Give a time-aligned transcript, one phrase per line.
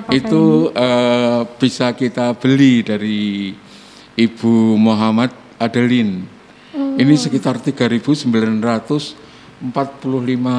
[0.00, 3.52] apakah Itu eh, bisa kita beli dari
[4.16, 5.30] Ibu Muhammad
[5.60, 6.40] Adelin.
[6.70, 8.60] Ini sekitar 3.945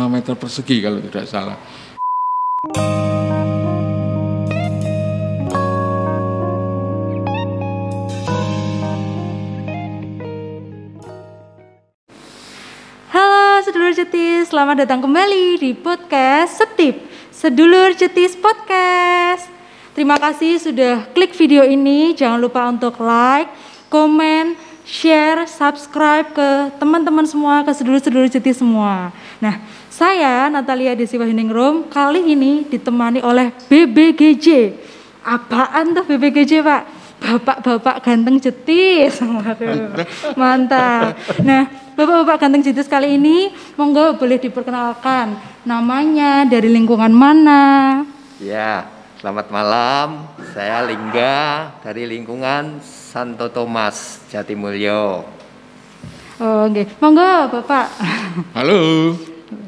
[0.09, 1.57] meter persegi kalau tidak salah.
[13.11, 17.10] Halo sedulur cetis, selamat datang kembali di podcast Setip
[17.41, 19.49] Sedulur Cetis Podcast.
[19.97, 22.13] Terima kasih sudah klik video ini.
[22.13, 23.49] Jangan lupa untuk like,
[23.89, 24.53] komen,
[24.85, 29.09] share, subscribe ke teman-teman semua, ke sedulur-sedulur cetis semua.
[29.41, 29.57] Nah,
[29.89, 34.77] saya Natalia Desiwa Hiningrum kali ini ditemani oleh BBGJ.
[35.25, 37.00] Apaan tuh BBGJ, Pak?
[37.21, 39.21] Bapak-bapak ganteng cetis.
[39.21, 39.93] Waduh,
[40.33, 41.13] mantap.
[41.45, 48.01] Nah, bapak-bapak ganteng cetis kali ini monggo boleh diperkenalkan namanya, dari lingkungan mana?
[48.41, 48.89] Ya,
[49.21, 50.25] selamat malam.
[50.57, 55.21] Saya Lingga dari lingkungan Santo Thomas Jatimulyo.
[56.41, 56.89] Oh, oke.
[56.97, 57.85] Monggo, Bapak.
[58.57, 59.13] Halo,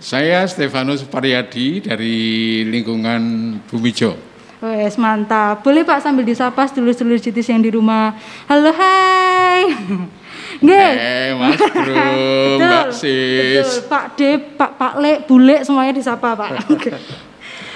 [0.02, 2.18] saya Stefanus Pariyadi dari
[2.66, 4.33] lingkungan Bumijo.
[4.64, 5.59] Wes mantap.
[5.59, 8.16] Boleh Pak sambil disapa sedulur-sedulur citis yang di rumah.
[8.47, 9.75] Halo, hai.
[10.64, 10.92] Nggih.
[10.95, 12.08] Eh, Mas Bro,
[12.64, 13.84] Mbak Sis.
[13.84, 13.91] Betul.
[13.91, 14.19] Pak D,
[14.56, 16.64] Pak Pak Le, Bule semuanya disapa, Pak.
[16.80, 16.95] Oke.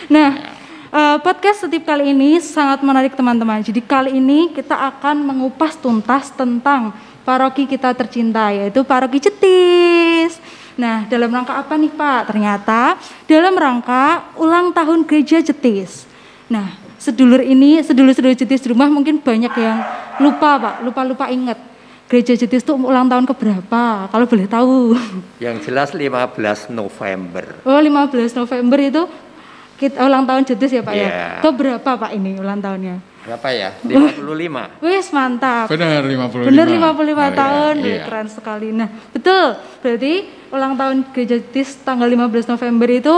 [0.08, 0.56] Nah,
[0.88, 3.60] eh, podcast setip kali ini sangat menarik teman-teman.
[3.60, 6.96] Jadi kali ini kita akan mengupas tuntas tentang
[7.28, 10.40] paroki kita tercinta yaitu paroki Cetis.
[10.80, 12.32] Nah, dalam rangka apa nih Pak?
[12.32, 12.96] Ternyata
[13.28, 16.07] dalam rangka ulang tahun gereja Cetis.
[16.48, 19.78] Nah, sedulur ini, sedulur-sedulur Cetis di rumah mungkin banyak yang
[20.20, 21.60] lupa Pak, lupa-lupa inget.
[22.08, 24.08] Gereja Cetis itu ulang tahun keberapa?
[24.08, 24.96] Kalau boleh tahu.
[25.44, 27.60] Yang jelas 15 November.
[27.68, 29.04] Oh, 15 November itu
[29.76, 31.04] kita ulang tahun Cetis ya Pak ya?
[31.04, 31.28] Iya.
[31.44, 33.04] Keberapa Pak ini ulang tahunnya?
[33.28, 33.76] Berapa ya?
[33.84, 34.80] 55.
[34.80, 35.68] Wis mantap.
[35.68, 36.48] Benar 55.
[36.48, 38.04] Bener 55 Oh, iya, tahun, Wih, iya.
[38.08, 38.72] keren sekali.
[38.72, 39.60] Nah, betul.
[39.84, 40.14] Berarti
[40.50, 43.14] ulang tahun Gereja Tis tanggal 15 November itu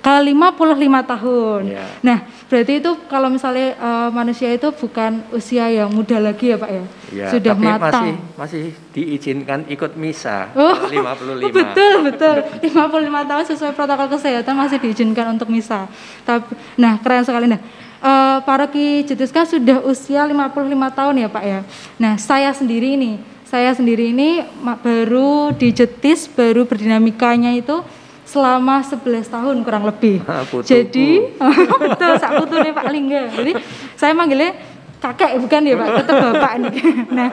[0.00, 1.62] ke 55 tahun.
[1.72, 1.84] Iya.
[2.04, 6.70] Nah, berarti itu kalau misalnya eh, manusia itu bukan usia yang muda lagi ya, Pak
[6.70, 6.84] ya?
[7.14, 7.92] Ya, Sudah tapi matang.
[7.92, 10.50] masih masih diizinkan ikut misa.
[10.52, 11.54] Oh, 55.
[11.54, 15.86] betul betul 55 tahun sesuai protokol kesehatan masih diizinkan untuk misa.
[16.22, 17.60] Tapi, nah keren sekali nah.
[18.02, 20.52] eh, paroki Jetis kan sudah usia 55
[20.92, 21.60] tahun ya Pak ya.
[21.96, 24.42] Nah saya sendiri ini, saya sendiri ini
[24.82, 27.78] baru di Jetis baru berdinamikanya itu
[28.26, 30.18] selama 11 tahun kurang lebih.
[30.26, 30.42] Ah.
[30.66, 31.30] Jadi
[31.82, 33.30] betul sak putune Pak Lingga.
[33.30, 33.52] Jadi
[33.94, 34.50] saya manggilnya
[34.98, 36.74] kakek bukan ya Pak, tetap Bapak nih.
[37.16, 37.28] Nah,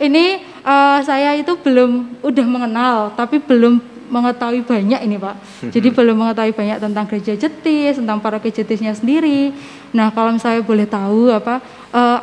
[0.00, 3.76] ini eh, saya itu belum udah mengenal tapi belum
[4.08, 5.68] mengetahui banyak ini Pak.
[5.68, 9.52] Jadi belum mengetahui banyak tentang gereja Jetis, tentang paroki Jetisnya sendiri.
[9.92, 11.60] Nah, kalau misalnya boleh tahu apa
[11.92, 12.22] ke-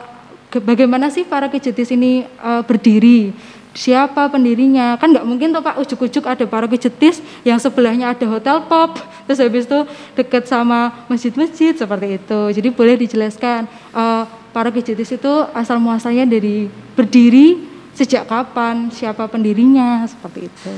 [0.57, 3.33] bagaimana sih paroki Jetis ini eh, berdiri?
[3.69, 4.97] Siapa pendirinya?
[4.97, 8.97] Kan nggak mungkin tuh Pak ujuk-ujuk ada paroki Jetis yang sebelahnya ada hotel pop,
[9.29, 9.79] terus habis itu
[10.17, 12.39] dekat sama masjid-masjid seperti itu.
[12.49, 16.65] Jadi boleh dijelaskan eh, paroki Jetis itu asal muasalnya dari
[16.97, 20.73] berdiri sejak kapan, siapa pendirinya seperti itu.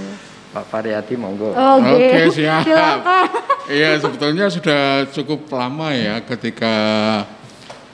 [0.51, 1.55] Pak Pariyadi monggo.
[1.55, 2.67] Oke, Oke, siap.
[2.67, 3.25] Silakan.
[3.71, 6.73] Iya, sebetulnya sudah cukup lama ya ketika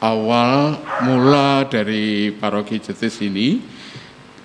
[0.01, 3.77] awal mula dari paroki Jetis ini.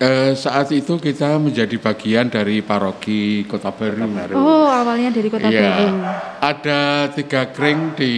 [0.02, 4.34] Eh, saat itu kita menjadi bagian dari paroki Kota Baru.
[4.34, 5.94] Oh, awalnya dari Kota Iya, Baru.
[6.42, 8.14] ada tiga kring di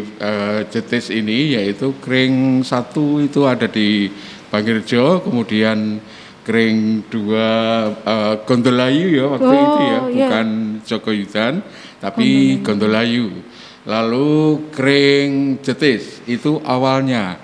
[0.00, 4.08] eh, Jetis ini, yaitu kring satu itu ada di
[4.48, 6.00] Bangirjo, kemudian
[6.40, 7.48] kring dua
[7.92, 10.00] eh, Gondolayu ya waktu Oh, itu ya, iya.
[10.32, 10.46] bukan
[10.88, 11.54] Jogoyudan,
[12.00, 13.28] tapi Gondolayu.
[13.86, 17.38] Lalu kring Jetis itu awalnya.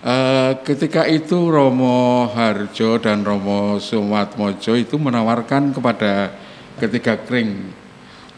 [0.00, 6.32] Eh, ketika itu Romo Harjo dan Romo Sumatmojo itu menawarkan kepada
[6.80, 7.68] ketiga kring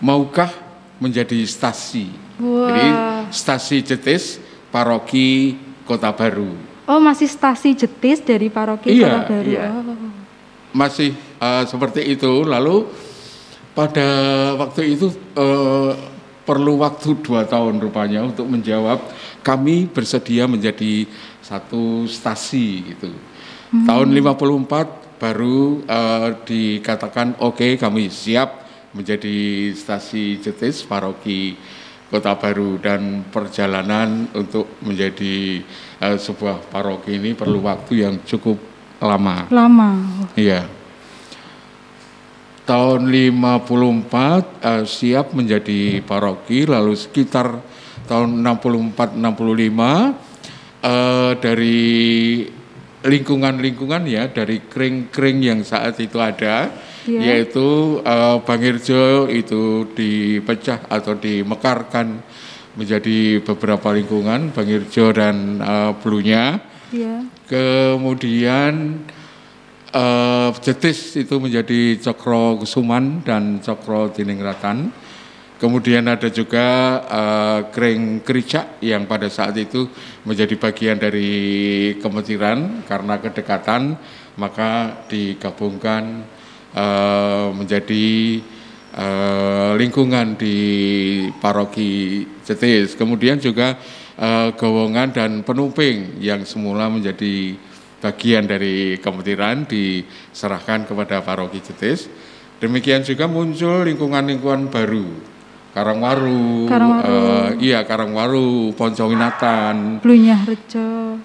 [0.03, 0.51] maukah
[0.99, 2.11] menjadi stasi?
[2.39, 2.67] Wah.
[2.71, 2.87] Jadi
[3.31, 4.39] stasi Jetis
[4.71, 6.55] paroki Kota Baru.
[6.87, 9.51] Oh, masih stasi Jetis dari paroki Iya, Kota Baru.
[9.51, 9.67] iya.
[9.71, 10.11] Oh.
[10.75, 12.43] Masih eh, seperti itu.
[12.43, 12.87] Lalu
[13.75, 14.07] pada
[14.59, 15.91] waktu itu eh,
[16.53, 19.01] perlu waktu dua tahun rupanya untuk menjawab
[19.41, 21.09] kami bersedia menjadi
[21.41, 23.09] satu stasi gitu.
[23.73, 31.57] Tahun 54 baru eh, dikatakan oke kami siap menjadi stasi Jetis paroki
[32.13, 35.65] Kota Baru dan perjalanan untuk menjadi
[36.05, 38.61] eh, sebuah paroki ini perlu waktu yang cukup
[39.01, 39.49] lama.
[39.49, 39.91] Lama.
[40.37, 40.82] Iya.
[42.63, 47.59] Tahun 54 eh, siap menjadi paroki lalu sekitar
[48.07, 51.83] tahun 64 65 eh, dari
[53.03, 56.71] lingkungan-lingkungan ya dari kring-kring yang saat itu ada
[57.03, 57.35] Iya.
[57.35, 62.23] yaitu eh, Bangirjo itu dipecah atau dimekarkan
[62.79, 66.63] menjadi beberapa lingkungan Bangirjo dan eh, Blunya
[66.95, 67.27] Iya.
[67.51, 69.03] kemudian
[69.93, 74.91] eh, Jetis itu menjadi Cokro Kusuman dan Cokro Diningratan
[75.63, 79.87] kemudian ada juga eh, Kring Kericak yang pada saat itu
[80.27, 81.31] menjadi bagian dari
[82.03, 83.95] Kemetiran karena kedekatan
[84.37, 86.25] maka digabungkan
[86.73, 88.41] eh, menjadi
[88.97, 90.57] eh, lingkungan di
[91.41, 92.97] paroki Jetis.
[92.97, 93.77] Kemudian juga
[94.17, 97.57] eh, Gowongan dan Penumping yang semula menjadi
[98.03, 102.11] bagian dari Kemetiran diserahkan kepada paroki Jetis.
[102.59, 105.07] Demikian juga muncul lingkungan-lingkungan baru.
[105.73, 107.09] Karangwaru, Karangwaru.
[107.09, 111.17] eh, iya Karangwaru, Poncowinatan, Blunya Rejo.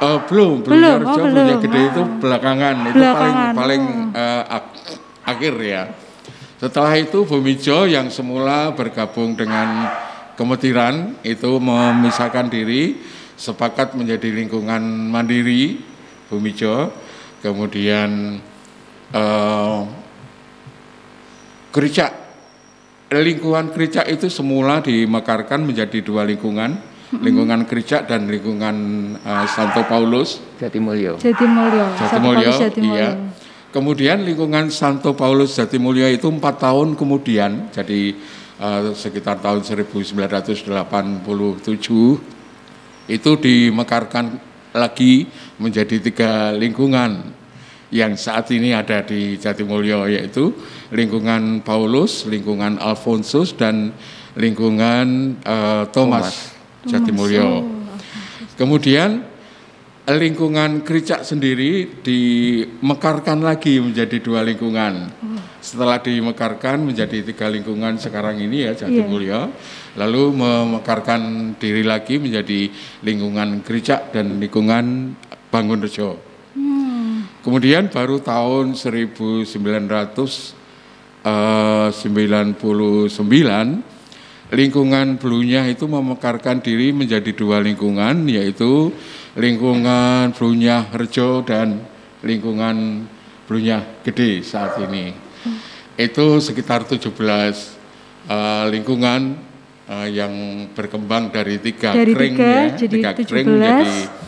[0.00, 1.62] Eh, belum, belum, Belum, Harjo, oh, Blunya belum.
[1.64, 2.08] gede itu Ah.
[2.20, 4.76] belakangan, itu Belakangan, paling paling eh, ak-
[5.24, 5.82] akhir ya.
[6.60, 9.88] Setelah itu Bumijo yang semula bergabung dengan
[10.36, 13.00] Kemetiran itu memisahkan diri,
[13.36, 15.80] sepakat menjadi lingkungan mandiri
[16.30, 16.94] Bumijo,
[17.42, 18.38] kemudian
[19.10, 19.80] eh,
[21.70, 22.10] Kericak
[23.10, 26.78] lingkungan Kericak itu semula dimekarkan menjadi dua lingkungan,
[27.18, 28.76] lingkungan Kericak dan lingkungan
[29.18, 30.38] eh, Santo Paulus.
[30.62, 31.18] Jatimulyo.
[31.18, 31.84] Jatimulyo.
[31.98, 32.94] Jatimulyo, Paulus Jatimulyo.
[32.94, 33.10] iya.
[33.70, 38.14] Kemudian lingkungan Santo Paulus Jatimulyo itu empat tahun kemudian, jadi
[38.62, 40.70] eh, sekitar tahun 1987
[43.10, 44.38] itu dimekarkan
[44.70, 45.26] lagi
[45.60, 47.36] menjadi tiga lingkungan
[47.92, 50.54] yang saat ini ada di Jatimulyo yaitu
[50.94, 53.92] lingkungan Paulus, lingkungan Alfonsus dan
[54.38, 56.54] lingkungan eh, Thomas,
[56.86, 57.66] Jatimulyo.
[58.54, 59.30] Kemudian
[60.06, 65.12] lingkungan Kericak sendiri dimekarkan lagi menjadi dua lingkungan.
[65.60, 69.52] Setelah dimekarkan menjadi tiga lingkungan sekarang ini ya Jatimulyo,
[70.00, 72.72] lalu memekarkan diri lagi menjadi
[73.04, 75.14] lingkungan Kericak dan lingkungan
[75.50, 76.18] Bangunrejo.
[77.40, 79.50] Kemudian baru tahun 1999
[84.50, 88.90] lingkungan Blunya itu memekarkan diri menjadi dua lingkungan yaitu
[89.38, 91.80] lingkungan Blunya Rejo dan
[92.26, 93.06] lingkungan
[93.46, 95.14] Blunya Gede saat ini.
[95.94, 97.08] Itu sekitar 17
[98.28, 99.20] eh, lingkungan
[99.86, 100.32] eh, yang
[100.74, 103.54] berkembang dari tiga Dari kring tiga ya, jadi tiga kring 17.
[103.54, 104.19] menjadi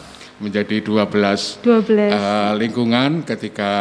[0.43, 2.11] menjadi 12 12.
[2.11, 3.73] eh, lingkungan ketika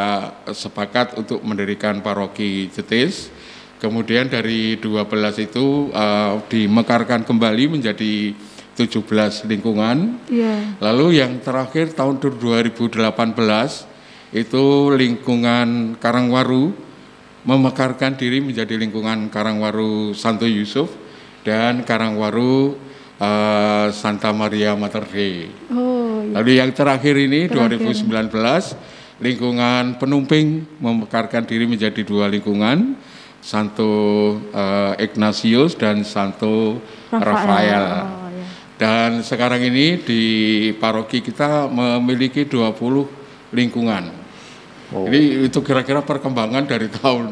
[0.54, 3.34] sepakat untuk mendirikan paroki Jetis.
[3.82, 8.38] Kemudian dari 12 itu eh, dimekarkan kembali menjadi
[8.78, 10.22] 17 lingkungan.
[10.30, 10.78] Iya.
[10.80, 13.02] Lalu yang terakhir tahun 2018
[14.32, 14.66] itu
[14.96, 16.72] lingkungan Karangwaru
[17.44, 20.94] memekarkan diri menjadi lingkungan Karangwaru Santo Yusuf
[21.42, 22.78] dan Karangwaru
[23.22, 25.46] eh, Santa Maria Mater Dei.
[25.70, 26.42] Oh, iya.
[26.42, 27.78] Lalu yang terakhir ini Terakhir.
[27.78, 32.98] 2019 lingkungan penumping memekarkan diri menjadi dua lingkungan
[33.42, 33.90] Santo
[34.50, 36.82] eh, Ignatius dan Santo
[37.14, 37.86] Rafael.
[37.86, 38.50] Oh, iya.
[38.82, 40.24] Dan sekarang ini di
[40.82, 44.10] paroki kita memiliki 20 lingkungan.
[44.90, 45.06] Oh.
[45.06, 47.30] Jadi itu kira-kira perkembangan dari tahun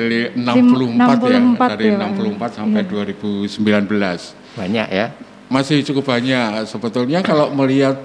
[0.00, 2.08] li- 64, ya, 64 dari ya, Pak.
[2.48, 5.06] 64 sampai 2019 Banyak ya.
[5.48, 6.68] masih cukup banyak.
[6.68, 7.96] Sebetulnya kalau melihat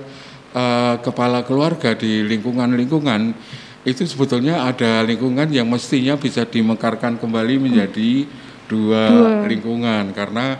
[0.56, 3.36] eh, kepala keluarga di lingkungan-lingkungan
[3.84, 8.24] itu sebetulnya ada lingkungan yang mestinya bisa dimekarkan kembali menjadi
[8.72, 9.44] dua, Dua.
[9.44, 10.16] lingkungan.
[10.16, 10.56] Karena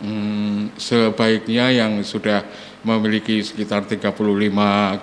[0.00, 2.40] mm, sebaiknya yang sudah
[2.84, 4.16] memiliki sekitar 35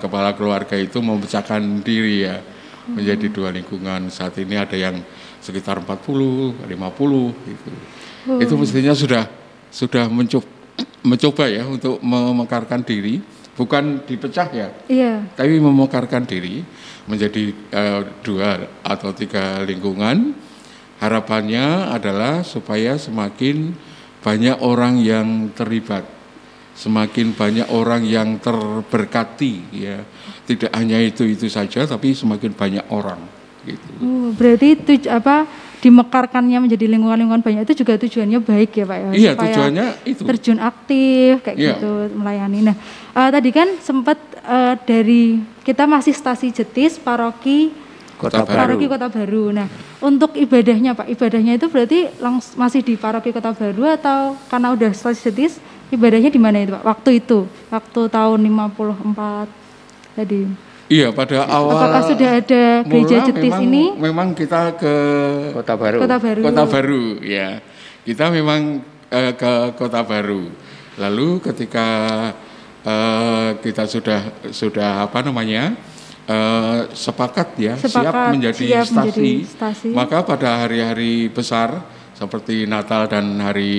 [0.01, 2.41] kepala keluarga itu memecahkan diri ya.
[2.81, 4.09] Menjadi dua lingkungan.
[4.09, 4.97] Saat ini ada yang
[5.37, 7.69] sekitar 40 50 gitu.
[8.41, 9.23] Itu mestinya sudah
[9.71, 10.45] sudah mencoba
[11.01, 13.17] mencoba ya untuk memekarkan diri,
[13.57, 15.25] bukan dipecah ya, Iya.
[15.33, 16.61] tapi memekarkan diri
[17.09, 20.37] menjadi eh, dua atau tiga lingkungan.
[21.01, 23.73] Harapannya adalah supaya semakin
[24.21, 26.05] banyak orang yang terlibat,
[26.77, 30.05] semakin banyak orang yang terberkati ya.
[30.45, 33.17] Tidak hanya itu itu saja, tapi semakin banyak orang
[33.65, 33.89] gitu.
[34.01, 35.49] Oh, berarti tuj apa
[35.81, 39.09] dimekarkannya menjadi lingkungan-lingkungan banyak itu juga tujuannya baik ya Pak ya?
[39.11, 40.21] Iya, Supaya tujuannya itu.
[40.23, 41.69] terjun aktif kayak Iya.
[41.75, 42.59] gitu melayani.
[42.63, 42.75] Nah,
[43.11, 45.23] eh, tadi kan sempat eh, dari
[45.61, 47.73] kita masih stasi Jetis paroki
[48.15, 48.53] Kota Baru.
[48.55, 49.49] paroki Kota Baru.
[49.49, 49.65] Nah,
[49.99, 54.89] untuk ibadahnya Pak, ibadahnya itu berarti langs masih di paroki Kota Baru atau karena udah
[54.91, 55.57] stasi Jetis
[55.89, 56.85] ibadahnya di mana itu Pak?
[56.85, 59.49] Waktu itu, waktu tahun 54
[60.13, 60.70] tadi.
[60.91, 63.83] Iya, pada awal Apakah sudah ada gereja mula Jetis memang, ini?
[63.95, 64.93] Memang kita ke
[65.55, 65.97] Kota Baru.
[66.03, 66.41] Kota Baru.
[66.43, 67.63] Kota Baru, ya.
[68.03, 70.51] Kita memang eh, ke Kota Baru.
[70.99, 71.87] Lalu ketika
[72.83, 74.19] eh, kita sudah
[74.51, 75.79] sudah apa namanya
[76.27, 79.89] eh, sepakat ya siap Sepakat, menjadi siap stasi, menjadi stasi.
[79.95, 81.79] maka pada hari-hari besar
[82.11, 83.71] seperti Natal dan hari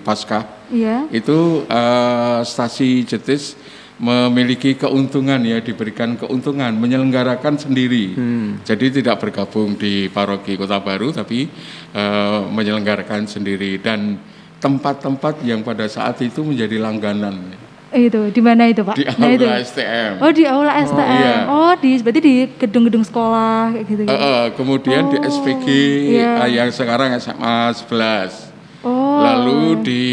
[0.00, 1.10] Paskah Iya.
[1.10, 3.58] itu eh, stasi Jetis
[4.00, 8.16] memiliki keuntungan ya diberikan keuntungan menyelenggarakan sendiri
[8.64, 11.44] jadi tidak bergabung di paroki Kota Baru tapi
[11.92, 14.16] eh, menyelenggarakan sendiri dan
[14.56, 17.52] tempat-tempat yang pada saat itu menjadi langganan
[17.90, 18.94] Itu di mana itu Pak?
[18.94, 19.44] di Nah, itu.
[19.44, 21.10] aula STM Oh di aula STM.
[21.12, 21.34] iya.
[21.44, 24.02] Oh di berarti di gedung-gedung sekolah kayak gitu.
[24.06, 25.66] Eh, eh, kemudian di SPG
[26.14, 26.38] iya.
[26.40, 28.48] eh, yang sekarang SMA 11
[28.80, 29.20] Oh.
[29.20, 30.04] Lalu di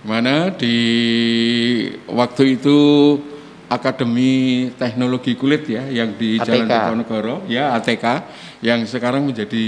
[0.00, 0.76] mana di
[2.08, 2.78] waktu itu
[3.70, 6.72] Akademi Teknologi Kulit ya yang di Jalan ATK.
[6.74, 8.04] Diponegoro ya ATK
[8.66, 9.62] yang sekarang menjadi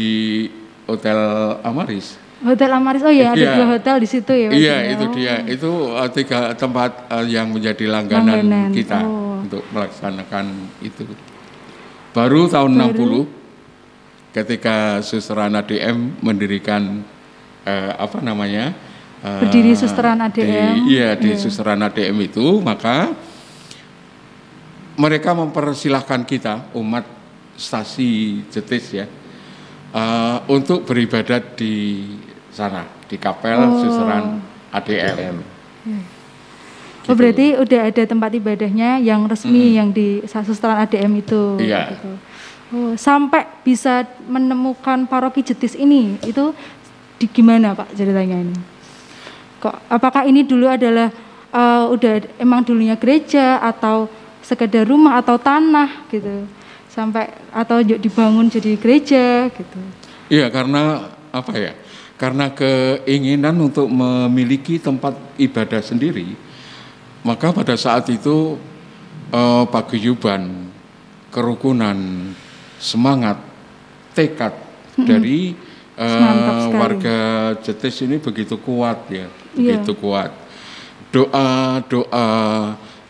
[0.91, 1.19] Hotel
[1.63, 2.19] Amaris.
[2.43, 3.07] Hotel Amaris.
[3.07, 3.55] Oh iya, ada Iya.
[3.55, 4.51] dua hotel di situ ya.
[4.51, 4.91] Iya Oh.
[4.91, 9.47] itu dia itu eh, tiga tempat eh, yang menjadi langganan, Langganan, kita oh.
[9.47, 10.45] untuk melaksanakan
[10.83, 11.07] itu.
[12.11, 13.31] Baru tahun 60
[14.35, 17.07] ketika Susteran ADM mendirikan
[17.63, 18.75] eh, apa namanya
[19.23, 20.83] Berdiri Susteran ADM.
[20.83, 23.15] di- iya di Susteran ADM itu maka
[24.95, 27.07] mereka mempersilahkan kita umat
[27.55, 29.07] stasi Jetis ya
[29.93, 32.07] eh, untuk beribadat di
[32.51, 33.79] sana di kapel Oh.
[33.79, 35.37] Susteran ADM.
[37.03, 41.59] Oh berarti udah ada tempat ibadahnya yang resmi yang di Susteran ADM itu.
[41.59, 41.95] Iya.
[41.95, 42.11] gitu.
[42.73, 46.57] Oh, sampai bisa menemukan paroki Jetis ini itu
[47.19, 48.57] di gimana Pak ceritanya ini?
[49.63, 51.15] Kok apakah ini dulu adalah
[51.55, 54.11] eh, udah emang dulunya gereja atau
[54.43, 56.51] sekedar rumah atau tanah gitu
[56.91, 59.79] sampai atau dibangun jadi gereja gitu.
[60.29, 61.73] Iya karena apa ya?
[62.21, 66.39] Karena keinginan untuk memiliki tempat ibadah sendiri,
[67.27, 68.59] maka pada saat itu
[69.33, 70.69] eh, paguyuban,
[71.33, 71.97] kerukunan,
[72.77, 73.41] semangat,
[74.13, 74.55] tekad
[74.95, 75.57] dari
[75.97, 76.77] eh, sekali.
[76.77, 77.19] warga
[77.65, 79.81] Jetis ini begitu kuat ya, Iya.
[79.81, 80.31] begitu kuat.
[81.13, 82.27] Doa doa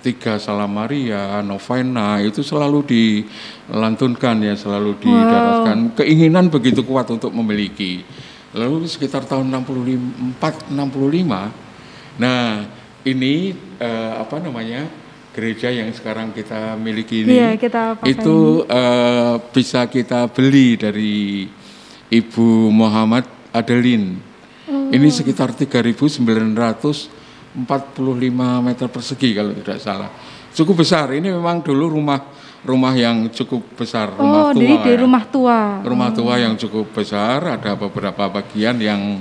[0.03, 5.95] tiga salam Maria, novena itu selalu dilantunkan ya, selalu didaraskan.
[5.95, 8.03] Keinginan begitu kuat untuk memiliki.
[8.53, 11.73] Lalu sekitar tahun 64 65
[12.21, 12.69] nah
[13.09, 15.01] ini eh, apa namanya?
[15.33, 21.49] gereja yang sekarang kita miliki ini Iya, kita pakai itu eh, bisa kita beli dari
[22.13, 23.25] Ibu Muhammad
[23.57, 24.32] Adeline.
[24.73, 24.89] Oh.
[24.89, 26.57] Ini sekitar 3.945
[28.59, 30.09] meter persegi kalau tidak salah.
[30.53, 31.13] Cukup besar.
[31.13, 32.21] Ini memang dulu rumah
[32.63, 34.63] rumah yang cukup besar, rumah Oh, tua.
[34.63, 35.03] jadi dari ya.
[35.03, 35.59] rumah tua.
[35.83, 39.19] Rumah tua yang cukup besar, ada beberapa bagian yang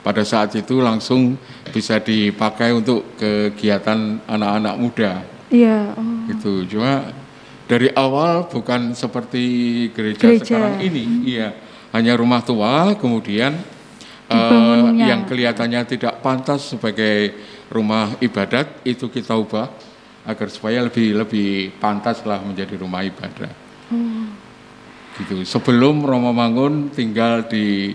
[0.00, 1.36] pada saat itu langsung
[1.68, 5.12] bisa dipakai untuk kegiatan anak-anak muda
[5.52, 5.92] Iya.
[5.92, 6.24] Oh.
[6.24, 7.12] gitu cuma
[7.68, 9.44] dari awal bukan seperti
[9.92, 10.56] gereja, Gereja.
[10.56, 11.52] sekarang ini iya
[11.92, 13.60] hanya rumah tua kemudian
[14.30, 15.06] Dibangunnya.
[15.06, 17.34] yang kelihatannya tidak pantas sebagai
[17.66, 19.66] rumah ibadat itu kita ubah
[20.22, 23.50] agar supaya lebih lebih pantas lah menjadi rumah ibadah
[23.90, 24.30] Hmm.
[25.18, 27.90] gitu sebelum Romo Mangun tinggal di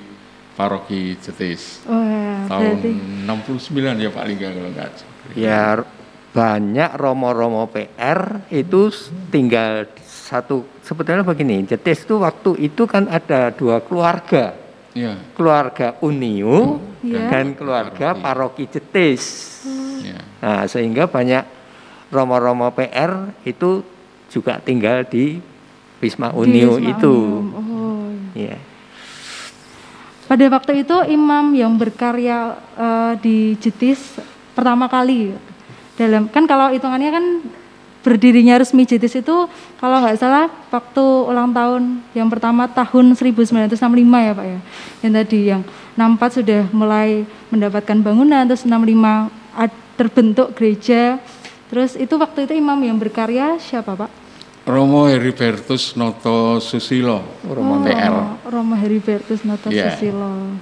[0.51, 2.44] paroki Jetis Oh, ya.
[2.46, 2.92] tahun berarti
[3.24, 5.15] 69 ya Pak Lingga kalau nggak salah.
[5.34, 5.63] Ya
[6.32, 8.92] banyak romo-romo PR itu
[9.30, 11.63] tinggal satu sebetulnya begini.
[11.63, 14.51] Jetis itu waktu itu kan ada dua keluarga,
[14.96, 17.28] Iya, keluarga Unio Iya.
[17.28, 19.24] dan keluarga paroki Jetis.
[20.00, 20.24] iya.
[20.40, 21.44] Nah, sehingga banyak
[22.10, 23.84] romo-romo PR itu
[24.32, 25.44] juga tinggal di
[26.00, 27.16] Wisma di Unio Wisma itu.
[27.52, 28.08] Oh.
[28.40, 28.56] Iya.
[30.25, 34.18] Pada waktu itu imam yang berkarya eh, di Jetis
[34.56, 35.36] pertama kali
[36.00, 37.25] dalam kan kalau hitungannya kan
[38.06, 39.50] berdirinya resmi Jetis itu
[39.82, 44.60] kalau nggak salah waktu ulang tahun yang pertama tahun 1965 ya Pak ya.
[45.02, 45.62] Yang tadi yang
[45.98, 51.18] 64 sudah mulai mendapatkan bangunan terus 65 ad- terbentuk gereja.
[51.74, 54.12] Terus itu waktu itu imam yang berkarya siapa Pak?
[54.70, 57.82] Romo Heribertus Noto Susilo, Romo.
[57.82, 59.94] Oh, Romo Heribertus Noto Iya.
[59.94, 60.58] Susilo.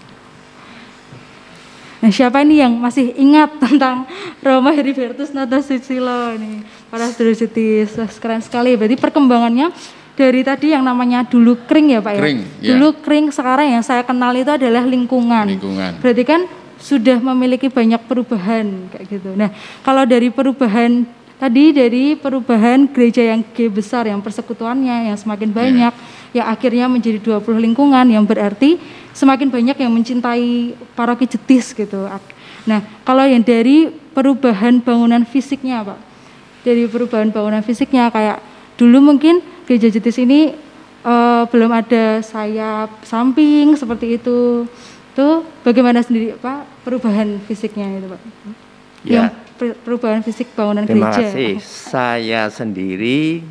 [2.04, 4.04] Nah, siapa ini yang masih ingat tentang
[4.44, 6.83] Romo Heribertus Noto Susilo nih?
[6.94, 8.78] Para Wah, keren sekali.
[8.78, 9.74] Berarti perkembangannya
[10.14, 12.22] dari tadi yang namanya dulu kering ya Pak ya?
[12.22, 12.70] Kering, ya.
[12.78, 15.58] Dulu kering, sekarang yang saya kenal itu adalah lingkungan.
[15.58, 15.98] Lingkungan.
[16.06, 16.46] Berarti kan
[16.78, 19.34] sudah memiliki banyak perubahan kayak gitu.
[19.34, 19.50] Nah,
[19.82, 21.02] kalau dari perubahan
[21.42, 25.94] tadi dari perubahan gereja yang G besar yang persekutuannya yang semakin banyak
[26.38, 28.78] yang akhirnya menjadi 20 lingkungan yang berarti
[29.18, 32.06] semakin banyak yang mencintai paroki jetis gitu.
[32.70, 36.13] Nah, kalau yang dari perubahan bangunan fisiknya, Pak.
[36.64, 38.40] Dari perubahan bangunan fisiknya kayak
[38.80, 40.56] dulu mungkin gereja jetis ini
[41.04, 44.66] uh, belum ada sayap samping seperti itu.
[45.14, 48.22] Tuh bagaimana sendiri Pak perubahan fisiknya itu Pak?
[49.04, 49.12] Ya.
[49.12, 49.28] Yang
[49.84, 51.30] perubahan fisik bangunan Terima gereja.
[51.30, 51.54] kasih.
[51.62, 53.44] Saya sendiri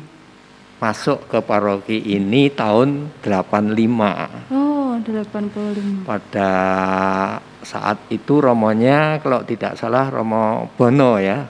[0.83, 4.51] masuk ke paroki ini tahun 85.
[4.51, 6.03] Oh, 85.
[6.03, 6.51] Pada
[7.63, 11.47] saat itu romonya kalau tidak salah Romo Bono ya.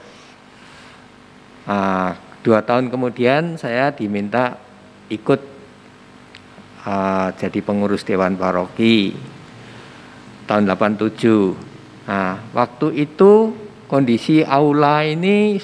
[1.64, 4.60] Nah, dua tahun kemudian saya diminta
[5.08, 5.40] ikut
[6.84, 9.16] uh, jadi pengurus Dewan Paroki
[10.44, 12.04] tahun 87.
[12.04, 13.56] Nah, waktu itu
[13.88, 15.56] kondisi aula ini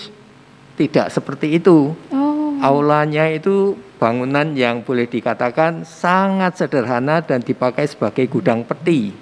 [0.81, 1.93] tidak seperti itu.
[2.13, 2.57] Oh.
[2.61, 9.13] Aulanya itu bangunan yang boleh dikatakan sangat sederhana dan dipakai sebagai gudang peti.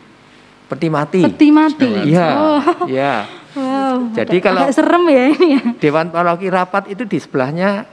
[0.68, 1.20] Peti mati.
[1.24, 1.88] Peti mati.
[2.06, 2.28] Iya.
[2.30, 2.60] Oh.
[2.86, 3.14] Iya.
[3.56, 4.12] Wow.
[4.12, 5.62] Jadi agak- kalau- agak serem ya ini ya.
[5.74, 7.88] Dewan Paroki rapat itu di sebelahnya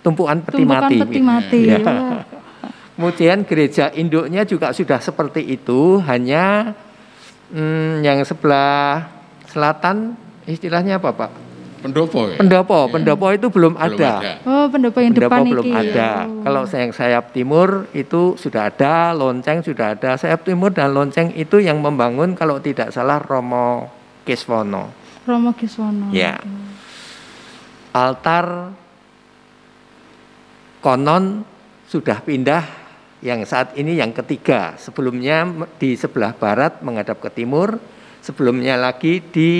[0.00, 0.96] tumpukan peti Tumpukan mati.
[1.00, 1.60] peti mati.
[1.66, 1.78] Iya.
[1.80, 2.22] Wah.
[2.92, 6.76] Kemudian gereja induknya juga sudah seperti itu, hanya
[7.50, 9.08] hmm, yang sebelah
[9.48, 10.14] selatan
[10.44, 11.30] istilahnya apa Pak?
[11.82, 12.38] Pendopo ya?
[12.38, 12.92] Pendopo, Ya.
[12.94, 14.38] pendopo itu belum, Belum ada.
[14.46, 15.74] Oh, pendopo yang Pendopo depan belum iki.
[15.74, 16.10] ada.
[16.30, 16.42] Oh.
[16.46, 20.14] Kalau sayang sayap timur itu sudah ada, lonceng sudah ada.
[20.14, 23.90] Sayap timur dan lonceng itu yang membangun kalau tidak salah Romo
[24.22, 24.94] Kiswono.
[25.26, 26.14] Romo Kiswono.
[26.14, 26.38] Ya.
[27.92, 28.72] Altar
[30.80, 31.44] konon
[31.86, 32.64] sudah pindah
[33.22, 34.74] yang saat ini yang ketiga.
[34.78, 35.46] Sebelumnya
[35.78, 37.78] di sebelah barat menghadap ke timur,
[38.18, 39.50] sebelumnya lagi di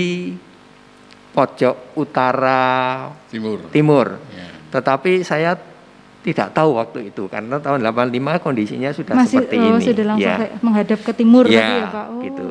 [1.33, 3.59] pojok utara Timur.
[3.69, 4.07] timur.
[4.31, 4.49] Ya.
[4.71, 5.57] Tetapi saya
[6.23, 9.83] tidak tahu waktu itu karena tahun 85 kondisinya sudah Masih seperti oh, ini.
[9.83, 10.49] sudah langsung ya.
[10.63, 12.06] menghadap ke timur Ya, tadi ya, Pak.
[12.06, 12.21] Oh.
[12.23, 12.47] gitu.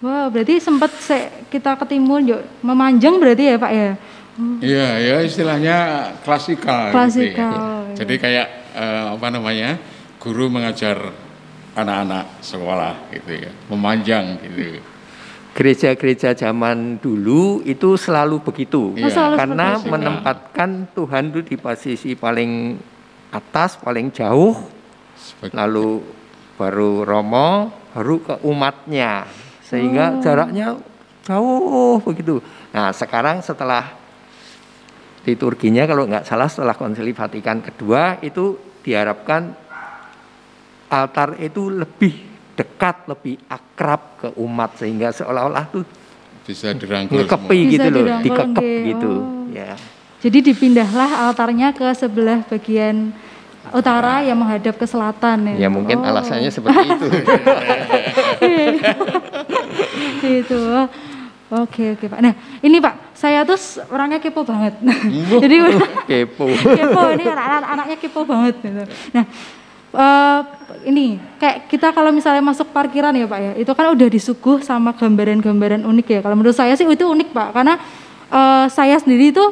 [0.00, 3.90] Wah, berarti sempat se- kita ke timur yuk memanjang berarti ya, Pak ya.
[4.58, 5.76] Iya, ya istilahnya
[6.22, 6.90] klasikal.
[6.90, 6.94] gitu ya.
[6.96, 7.94] Klasikal, ya.
[7.94, 9.78] Jadi kayak eh, apa namanya
[10.18, 10.96] guru mengajar
[11.72, 14.78] anak-anak sekolah gitu ya, memanjang gitu.
[15.54, 18.90] Gereja-gereja zaman dulu itu selalu begitu.
[18.98, 19.06] Iya.
[19.06, 19.92] Oh, selalu Karena seperti itu.
[19.94, 22.74] menempatkan Tuhan itu di posisi paling
[23.30, 24.58] atas, paling jauh,
[25.14, 26.02] Sebagai- lalu
[26.58, 29.30] baru Romo, baru ke umatnya.
[29.62, 30.74] Sehingga jaraknya
[31.22, 32.42] jauh begitu.
[32.74, 33.94] Nah, sekarang setelah
[35.22, 39.54] liturginya kalau nggak salah setelah Konsili Vatikan kedua itu diharapkan
[40.90, 45.84] altar itu lebih dekat, lebih akrab ke umat sehingga seolah-olah tuh
[46.44, 48.80] bisa dirangkul ngekepi Bisa gitu loh, dirangkul, dikekep nggih.
[48.88, 49.12] gitu.
[49.12, 49.46] Oh.
[49.50, 49.72] Ya.
[50.18, 53.12] Jadi dipindahlah altarnya ke sebelah bagian
[53.70, 55.64] utara yang menghadap ke selatan ya.
[55.64, 56.08] Ya mungkin Oh.
[56.08, 57.08] alasannya seperti itu.
[60.20, 60.60] gitu.
[61.54, 62.18] Oke oke Pak.
[62.18, 63.56] Nah ini Pak, saya tuh
[63.88, 64.74] orangnya kepo banget.
[65.44, 66.44] Jadi udah Kepo.
[66.80, 68.82] kepo ini anak-anak anaknya kepo banget gitu.
[69.12, 69.24] Nah
[69.94, 70.40] eh,
[70.84, 74.92] ini kayak kita kalau misalnya masuk parkiran ya Pak ya, itu kan udah disuguh sama
[74.92, 76.20] gambaran-gambaran unik ya.
[76.20, 77.74] Kalau menurut saya sih itu unik Pak, karena
[78.28, 79.44] eh, saya sendiri itu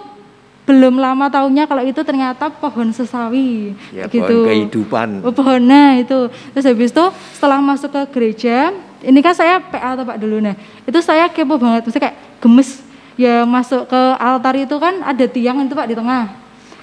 [0.62, 4.22] belum lama tahunya kalau itu ternyata pohon sesawi Ya, gitu.
[4.22, 5.08] pohon kehidupan.
[5.26, 6.30] Oh, pohonnya itu.
[6.54, 8.70] Terus habis itu setelah masuk ke gereja,
[9.02, 10.54] ini kan saya PA atau Pak dulu nah.
[10.86, 12.78] Itu saya kepo banget, mesti kayak gemes.
[13.18, 16.41] Ya masuk ke altar itu kan ada tiang itu Pak di tengah.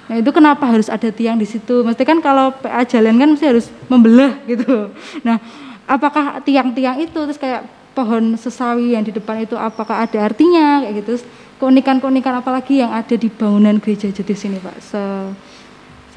[0.10, 1.86] Nah, itu kenapa harus ada tiang di situ?
[1.86, 4.90] Mesti kan kalau PA jalan kan mesti harus membelah gitu.
[5.22, 5.38] Nah,
[5.86, 11.06] apakah tiang-tiang itu terus kayak pohon sesawi yang di depan itu apakah ada artinya kayak
[11.06, 11.14] gitu?
[11.62, 14.76] Keunikan-keunikan apa lagi yang ada di bangunan gereja Jetis ini Pak?
[14.82, 15.04] Se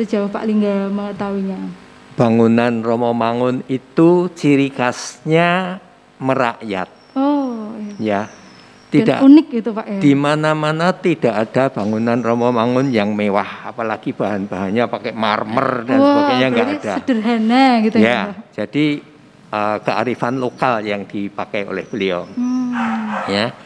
[0.01, 1.61] sejauh Pak Lingga mengetahuinya.
[2.17, 5.81] Bangunan Romo Mangun itu ciri khasnya
[6.17, 6.89] merakyat.
[7.13, 8.25] Oh, iya.
[8.29, 8.42] Ya.
[8.93, 9.99] Dan Tidak unik itu Pak ya.
[10.05, 16.09] di mana-mana tidak ada bangunan Romo Mangun yang mewah, apalagi bahan-bahannya pakai marmer dan Wah,
[16.13, 16.93] sebagainya nggak ada.
[17.01, 18.05] Sederhana gitu ya.
[18.05, 18.21] Ya,
[18.53, 19.01] jadi
[19.49, 22.29] eh, kearifan lokal yang dipakai oleh beliau.
[22.37, 22.77] Hmm.
[23.33, 23.57] Ya,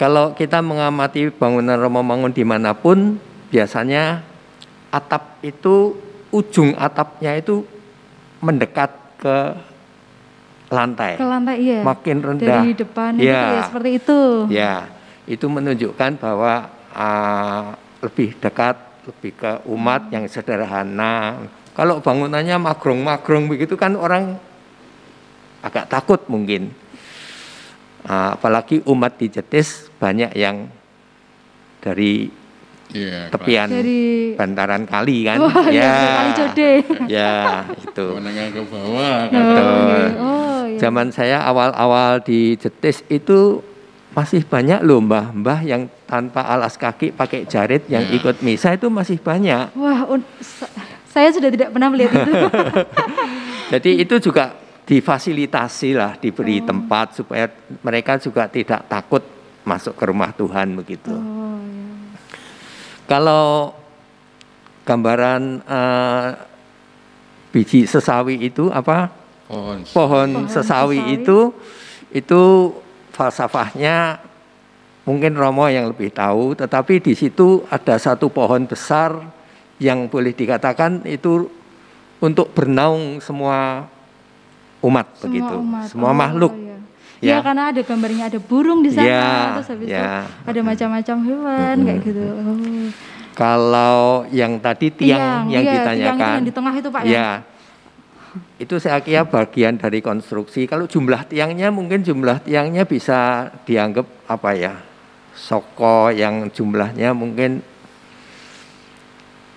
[0.00, 3.20] kalau kita mengamati bangunan Romo Mangun di mana pun,
[3.52, 4.24] biasanya
[4.88, 6.00] atap itu
[6.32, 7.60] ujung atapnya itu
[8.40, 8.88] mendekat
[9.20, 9.36] ke
[10.68, 11.16] lantai.
[11.16, 11.80] Ke lantai iya.
[11.84, 12.62] Makin rendah.
[12.62, 13.42] Dari depan Ya.
[13.56, 14.20] ya seperti itu.
[14.52, 14.74] Ya,
[15.24, 18.76] itu menunjukkan bahwa ah, lebih dekat,
[19.08, 21.44] lebih ke umat yang sederhana.
[21.72, 24.36] Kalau bangunannya magrong-magrong begitu kan orang
[25.64, 26.72] agak takut mungkin.
[28.08, 30.68] Ah, apalagi umat di Jetis banyak yang
[31.82, 32.38] dari
[32.88, 36.72] Iya, tepian Dari bantaran kali kan Wah, ya iya, kali
[37.04, 37.32] ya
[37.76, 39.36] itu menengah ke bawah kan.
[39.36, 40.00] Oh, Betul.
[40.00, 40.08] iya.
[40.16, 40.47] Oh, iya.
[40.78, 43.60] Zaman saya awal-awal di Jetis itu
[44.14, 48.16] masih banyak loh mbah-mbah yang tanpa alas kaki pakai jarit yang Ya.
[48.16, 50.08] ikut misa itu masih banyak Wah,
[51.08, 52.32] saya sudah tidak pernah melihat itu.
[53.74, 54.56] Jadi itu juga
[54.88, 57.52] difasilitasi lah, diberi tempat supaya
[57.84, 59.20] mereka juga tidak takut
[59.60, 61.12] masuk ke rumah Tuhan begitu.
[61.12, 61.92] Oh, iya.
[63.04, 63.76] Kalau
[64.88, 66.28] gambaran eh,
[67.52, 69.12] biji sesawi itu apa?
[69.48, 69.78] Pohon.
[69.88, 71.16] Pohon, sesawi, sesawi.
[71.16, 71.38] itu
[72.12, 72.42] itu
[73.10, 74.20] falsafahnya
[75.02, 79.16] mungkin Romo yang lebih tahu, tetapi di situ ada satu pohon besar
[79.80, 81.48] yang boleh dikatakan itu
[82.20, 83.88] untuk bernaung semua
[84.84, 85.88] umat begitu, umat.
[85.88, 86.52] semua Oh, makhluk.
[86.54, 86.76] iya.
[87.18, 87.34] Ya.
[87.34, 87.36] Ya.
[87.42, 89.26] karena ada gambarnya ada burung di sana, Ya,
[89.58, 89.98] terus habis ya.
[90.22, 92.22] itu ada macam-macam hewan kayak gitu.
[92.22, 92.88] Oh.
[93.34, 97.10] Kalau yang tadi tiang, yang iya, ditanyakan, tiang yang di tengah itu Pak ya.
[97.10, 97.30] ya,
[98.58, 100.66] itu saya kira bagian dari konstruksi.
[100.66, 104.74] Kalau jumlah tiangnya mungkin jumlah tiangnya bisa dianggap apa ya,
[105.32, 107.62] soko yang jumlahnya mungkin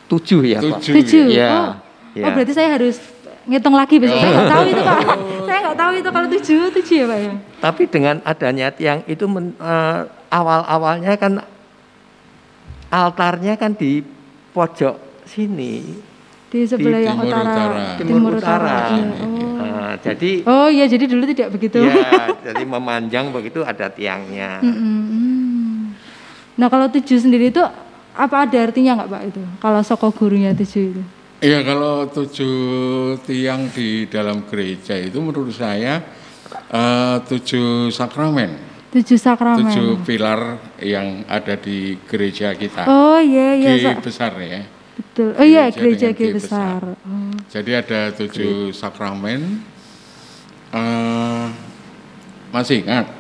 [0.08, 0.80] tujuh ya Pak.
[0.84, 0.94] Tujuh.
[1.02, 1.26] Tujuh.
[1.32, 1.72] Ya, Oh.
[2.16, 2.26] ya.
[2.28, 3.00] oh berarti saya harus
[3.48, 4.20] ngitung lagi besok.
[4.20, 4.98] Saya nggak tahu itu Pak.
[5.00, 5.18] Oh.
[5.48, 7.32] saya nggak tahu itu kalau tujuh tujuh ya Pak ya.
[7.62, 11.34] Tapi dengan adanya tiang itu men- eh, awal-awalnya kan
[12.92, 14.04] altarnya kan di
[14.52, 16.11] pojok sini.
[16.52, 17.48] Di sebelah yang timur utara.
[17.48, 17.84] utara.
[17.98, 18.76] timur utara.
[18.92, 19.08] iya.
[19.24, 19.40] Oh.
[19.56, 21.80] Nah, jadi Oh iya jadi dulu tidak begitu.
[21.80, 21.96] ya,
[22.46, 24.60] jadi memanjang begitu ada tiangnya.
[24.60, 25.96] Mm.
[26.54, 27.64] Nah kalau tujuh sendiri itu
[28.12, 29.42] apa ada artinya nggak Pak itu?
[29.58, 31.02] Kalau soko gurunya tujuh itu?
[31.40, 32.56] Iya kalau tujuh
[33.24, 36.04] tiang di dalam gereja itu menurut saya
[36.68, 38.52] eh, tujuh sakramen,
[38.92, 39.66] Tujuh sakramen.
[39.66, 42.86] tujuh pilar yang ada di gereja kita.
[42.86, 44.62] Oh iya iya G Sa- besar ya.
[45.12, 45.30] Betul.
[45.36, 46.80] Oh iya Gereja gereja G besar.
[46.80, 46.82] besar.
[47.04, 47.36] Oh.
[47.52, 49.60] Jadi ada tujuh sakramen.
[50.72, 51.46] Eh,
[52.56, 53.12] masih ingat?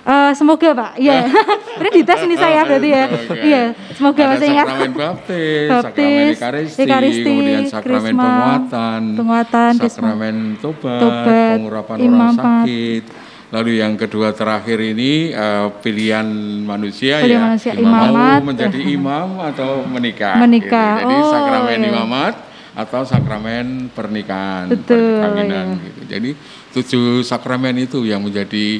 [0.00, 1.28] Eh, semoga Pak, iya.
[1.80, 3.04] Ini dites ini saya berarti ya.
[3.48, 3.62] Iya,
[3.96, 4.66] semoga ada masih ingat.
[4.68, 11.96] sakramen baptis, Baptis, sakramen ekaristi, ekaristi, kemudian sakramen krisma, penguatan, penguatan, sakramen tobat, tobat, pengurapan
[12.00, 12.20] imamat.
[12.20, 13.04] orang sakit.
[13.50, 16.22] Lalu yang kedua terakhir ini eh, pilihan
[16.60, 18.40] manusia Pilihan ya, manusia, mau imamat.
[18.46, 20.38] menjadi imam atau menikah.
[20.38, 20.92] Menikah.
[20.96, 21.02] gitu.
[21.02, 21.90] Jadi Oh, sakramen iya.
[21.90, 22.34] imamat
[22.70, 25.66] atau sakramen pernikahan, Betul, perkawinan.
[25.68, 25.82] iya.
[25.82, 26.00] gitu.
[26.06, 26.30] Jadi
[26.70, 28.78] tujuh sakramen itu yang menjadi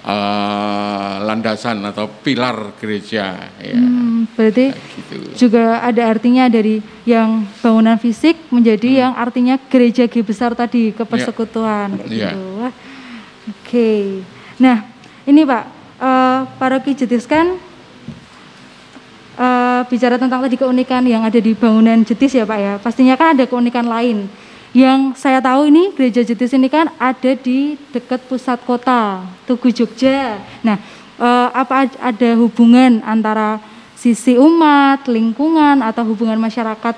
[0.00, 3.50] eh, landasan atau pilar gereja.
[3.56, 5.14] Ya, Hmm, berarti gitu.
[5.38, 9.00] juga ada artinya dari yang bangunan fisik menjadi Hmm.
[9.00, 12.30] yang artinya gereja G besar tadi kepersekutuan kayak Iya.
[12.30, 12.42] gitu.
[12.58, 12.72] Wah,
[13.68, 14.24] Oke.
[14.56, 14.80] Nah,
[15.28, 15.64] ini Pak,
[16.00, 17.52] eh paroki Jetis kan
[19.36, 22.72] eh, bicara tentang tadi keunikan yang ada di bangunan Jetis ya Pak ya.
[22.80, 24.24] Pastinya kan ada keunikan lain.
[24.72, 30.40] Yang saya tahu ini gereja Jetis ini kan ada di dekat pusat kota Tugu Jogja.
[30.64, 30.80] Nah,
[31.20, 33.60] eh, apa ad- ada hubungan antara
[34.00, 36.96] sisi umat, lingkungan atau hubungan masyarakat,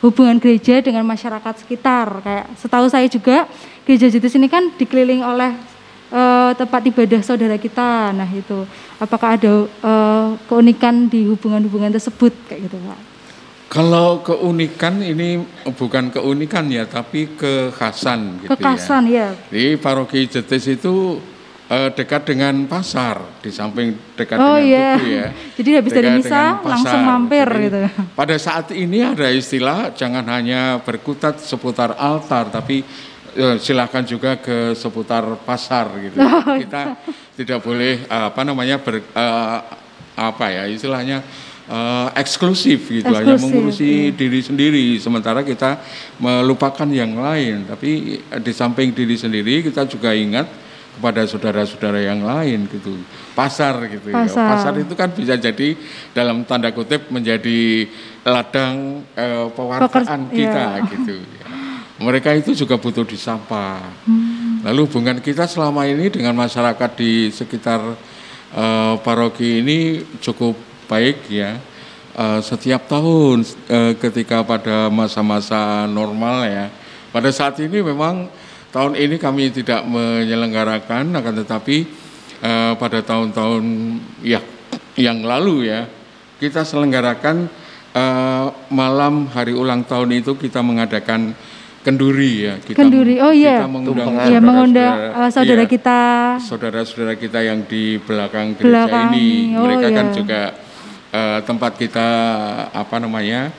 [0.00, 2.24] hubungan gereja dengan masyarakat sekitar?
[2.24, 3.44] Kayak setahu saya juga
[3.84, 5.75] gereja Jetis ini kan dikelilingi oleh
[6.10, 8.12] eh, tempat ibadah saudara kita.
[8.14, 8.66] Nah, itu
[8.98, 13.00] apakah ada eh, keunikan di hubungan-hubungan tersebut kayak gitu, Pak?
[13.66, 15.42] Kalau keunikan ini
[15.74, 18.54] bukan keunikan ya, tapi kekhasan gitu ya.
[18.54, 19.26] Kekasan ya.
[19.50, 21.18] Di paroki Jetis itu
[21.66, 24.90] eh, dekat dengan pasar, di samping dekat Oh, dengan iya.
[24.94, 25.26] tugu ya.
[25.58, 27.78] Jadi habis dari Dekat misa, dengan langsung mampir Jadi, gitu.
[28.14, 32.86] Pada saat ini ada istilah jangan hanya berkutat seputar altar, tapi
[33.58, 36.16] silakan juga ke seputar pasar gitu.
[36.18, 36.96] Oh, Kita
[37.36, 39.58] tidak boleh eh, apa namanya ber, eh,
[40.16, 41.20] apa ya istilahnya
[41.68, 45.76] eh, eksklusif gitu hanya Eksklusif, mengurusi diri sendiri sementara kita
[46.16, 50.48] melupakan yang lain tapi di samping diri sendiri kita juga ingat
[50.96, 52.96] kepada saudara-saudara yang lain gitu
[53.36, 54.48] pasar gitu ya Pasar.
[54.48, 55.76] pasar itu kan bisa jadi
[56.16, 57.84] dalam tanda kutip menjadi
[58.24, 60.88] ladang eh, pewartaan Peker- kita iya.
[60.88, 61.45] gitu ya.
[61.96, 64.60] Mereka itu juga butuh disapa Hmm.
[64.66, 67.80] lalu hubungan kita selama ini dengan masyarakat di sekitar
[68.56, 70.54] eh, paroki ini cukup
[70.86, 71.58] baik ya.
[72.16, 76.66] Eh, setiap tahun eh, ketika pada masa-masa normal ya.
[77.12, 78.28] Pada saat ini memang
[78.72, 81.76] tahun ini kami tidak menyelenggarakan akan tetapi
[82.40, 83.64] eh, pada tahun-tahun
[84.24, 84.40] ya
[84.96, 85.84] yang lalu ya
[86.40, 87.48] kita selenggarakan
[87.92, 91.36] eh, malam hari ulang tahun itu kita mengadakan
[91.86, 92.54] kenduri ya.
[92.58, 93.62] Kita, Kenduri, oh iya.
[93.62, 94.26] Kita mengundang Tumpengan.
[94.26, 96.00] Iya, mengundang saudara-saudara- uh, saudara iya, kita.
[96.42, 99.54] saudara-saudara kita yang di belakang gereja Belakang ini.
[99.54, 100.14] oh Mereka kan iya.
[100.18, 100.40] juga
[101.14, 102.08] eh, tempat kita
[102.74, 103.54] apa namanya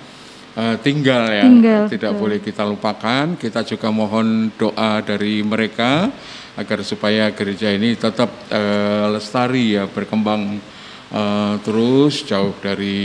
[0.60, 1.48] eh, tinggal ya.
[1.48, 2.22] Tinggal, Tidak betul.
[2.28, 3.26] boleh kita lupakan.
[3.40, 6.12] Kita juga mohon doa dari mereka
[6.60, 10.60] agar supaya gereja ini tetap eh, lestari ya, berkembang
[11.16, 13.00] eh, terus jauh dari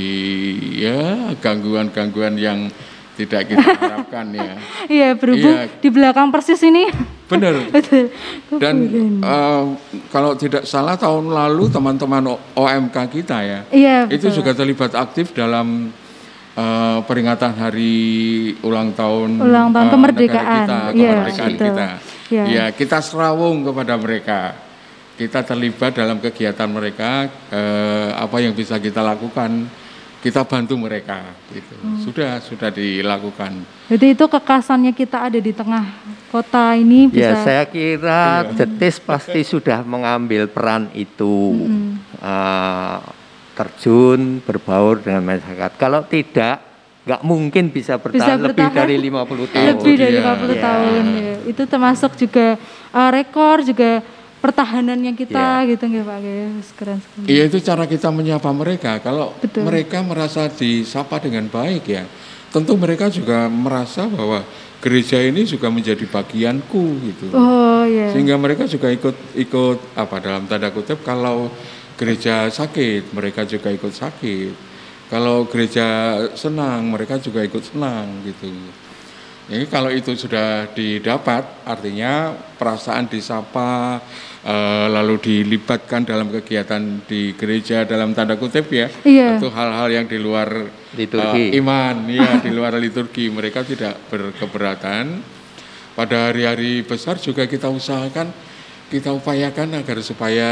[0.82, 2.66] ya gangguan-gangguan yang
[3.12, 4.56] tidak kita harapkan ya.
[4.88, 5.68] Iya, berhubung Iya.
[5.78, 6.88] di belakang persis ini.
[7.28, 7.54] Benar.
[8.62, 8.76] Dan
[9.18, 9.62] eh,
[10.08, 14.36] kalau tidak salah tahun lalu teman-teman OMK kita ya, Iya, itu betul.
[14.40, 15.92] juga terlibat aktif dalam
[16.52, 17.94] eh, peringatan hari
[18.60, 20.64] ulang tahun Ulang tahun eh, kemerdekaan.
[20.64, 21.66] kita, Iya, kemerdekaan betul.
[21.68, 21.86] kita.
[22.32, 22.44] Iya.
[22.48, 24.40] Ya, kita serawung kepada mereka.
[25.12, 29.68] Kita terlibat dalam kegiatan mereka, eh, apa yang bisa kita lakukan,
[30.22, 31.34] kita bantu mereka.
[31.50, 31.74] Gitu.
[31.82, 31.98] Hmm.
[31.98, 33.66] Sudah sudah dilakukan.
[33.90, 35.82] Jadi itu kekasannya kita ada di tengah
[36.30, 37.34] kota ini bisa.
[37.34, 41.58] Ya, saya kira Jetis pasti sudah mengambil peran itu.
[42.16, 42.98] Eh,
[43.52, 45.76] terjun, berbaur dengan masyarakat.
[45.76, 46.56] Kalau tidak,
[47.04, 48.78] nggak mungkin bisa bertahan, lebih bertahan.
[48.88, 49.66] dari 50 tahun.
[49.76, 50.22] lebih dari Iya.
[50.24, 50.62] 50 Iya.
[50.62, 51.34] tahun ya.
[51.50, 52.56] Itu termasuk juga
[52.94, 54.00] uh, rekor juga
[54.42, 56.42] pertahanannya kita gitu nggih Pak nggih.
[56.74, 57.26] Keren sekali.
[57.30, 58.98] Iya itu cara kita menyapa mereka.
[58.98, 59.62] Kalau Betul.
[59.70, 62.02] mereka merasa disapa dengan baik ya,
[62.50, 64.42] tentu mereka juga merasa bahwa
[64.82, 67.30] gereja ini juga menjadi bagianku gitu.
[67.30, 68.10] Oh iya.
[68.10, 71.46] Sehingga mereka juga ikut ikut apa dalam tanda kutip kalau
[71.94, 74.74] gereja sakit mereka juga ikut sakit.
[75.06, 78.50] Kalau gereja senang mereka juga ikut senang gitu.
[79.52, 84.00] Ini kalau itu sudah didapat, artinya perasaan disapa,
[84.88, 89.38] lalu dilibatkan dalam kegiatan di gereja dalam tanda kutip ya, Iya.
[89.38, 91.54] itu hal-hal yang di luar Liturgi.
[91.54, 95.22] eh, iman, ya di luar liturgi mereka tidak berkeberatan.
[95.92, 98.32] Pada hari-hari besar juga kita usahakan,
[98.88, 100.48] kita upayakan agar supaya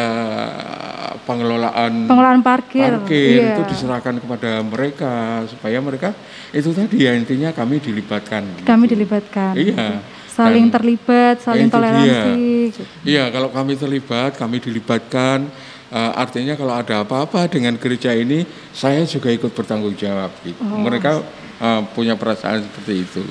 [1.20, 2.84] pengelolaan Pengelolaan parkir.
[2.86, 3.48] parkir Iya.
[3.56, 5.12] itu diserahkan kepada mereka
[5.46, 6.14] supaya mereka
[6.50, 8.44] itu tadi ya intinya kami dilibatkan.
[8.62, 8.92] Kami gitu.
[8.96, 9.52] dilibatkan.
[9.56, 9.86] Iya.
[10.30, 11.74] Saling Dan terlibat, saling itu dia.
[11.74, 12.38] toleransi.
[12.70, 12.82] gitu.
[13.02, 15.50] Iya, kalau kami terlibat, kami dilibatkan.
[15.90, 20.30] eh, artinya kalau ada apa-apa dengan gereja ini, saya juga ikut bertanggung jawab.
[20.40, 20.54] Gitu.
[20.62, 20.78] Oh.
[20.78, 21.18] Mereka
[21.58, 23.22] eh, punya perasaan seperti itu.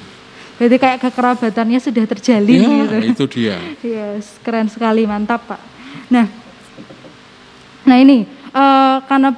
[0.59, 2.95] Berarti kayak kekerabatannya sudah terjalin Iya, gitu.
[3.15, 3.55] itu dia.
[3.79, 5.61] Yes, keren sekali, mantap Pak.
[6.11, 6.27] Nah,
[7.81, 9.31] nah ini eh, karena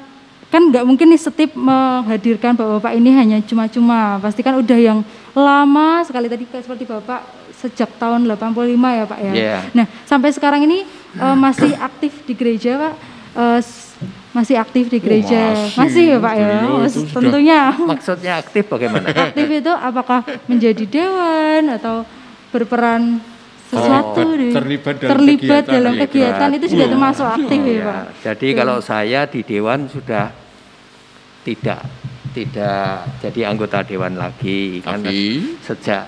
[0.49, 4.99] kan nggak mungkin nih setip menghadirkan bapak-bapak ini hanya cuma-cuma, pasti kan udah yang
[5.33, 7.21] lama sekali tadi kayak seperti bapak
[7.53, 9.31] sejak tahun 85 ya Pak ya.
[9.31, 9.57] Iya.
[9.71, 12.93] Nah sampai sekarang ini eh, masih aktif di gereja Pak,
[13.59, 13.95] s-
[14.31, 16.03] masih aktif di gereja, masih.
[16.09, 16.49] ya Pak ya.
[16.65, 19.07] Oh, itu tentunya Maksudnya aktif bagaimana?
[19.25, 22.03] aktif itu apakah menjadi dewan atau
[22.49, 23.19] berperan
[23.67, 26.91] sesuatu Terlibat- di- terlibat dalam terlibat kegiatan, dalam kegiatan itu sudah Iya.
[26.91, 28.03] termasuk aktif ya, Ya, Pak.
[28.19, 30.25] jadi kalau saya di dewan sudah
[31.41, 31.79] tidak
[32.31, 35.19] tidak jadi anggota dewan lagi karena Tapi
[35.63, 36.07] sejak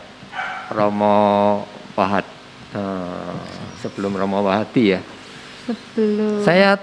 [0.71, 2.25] Romo Pahat
[2.73, 3.35] eh,
[3.79, 5.01] sebelum Romo Wahadi ya.
[5.67, 6.79] Sebelum Saya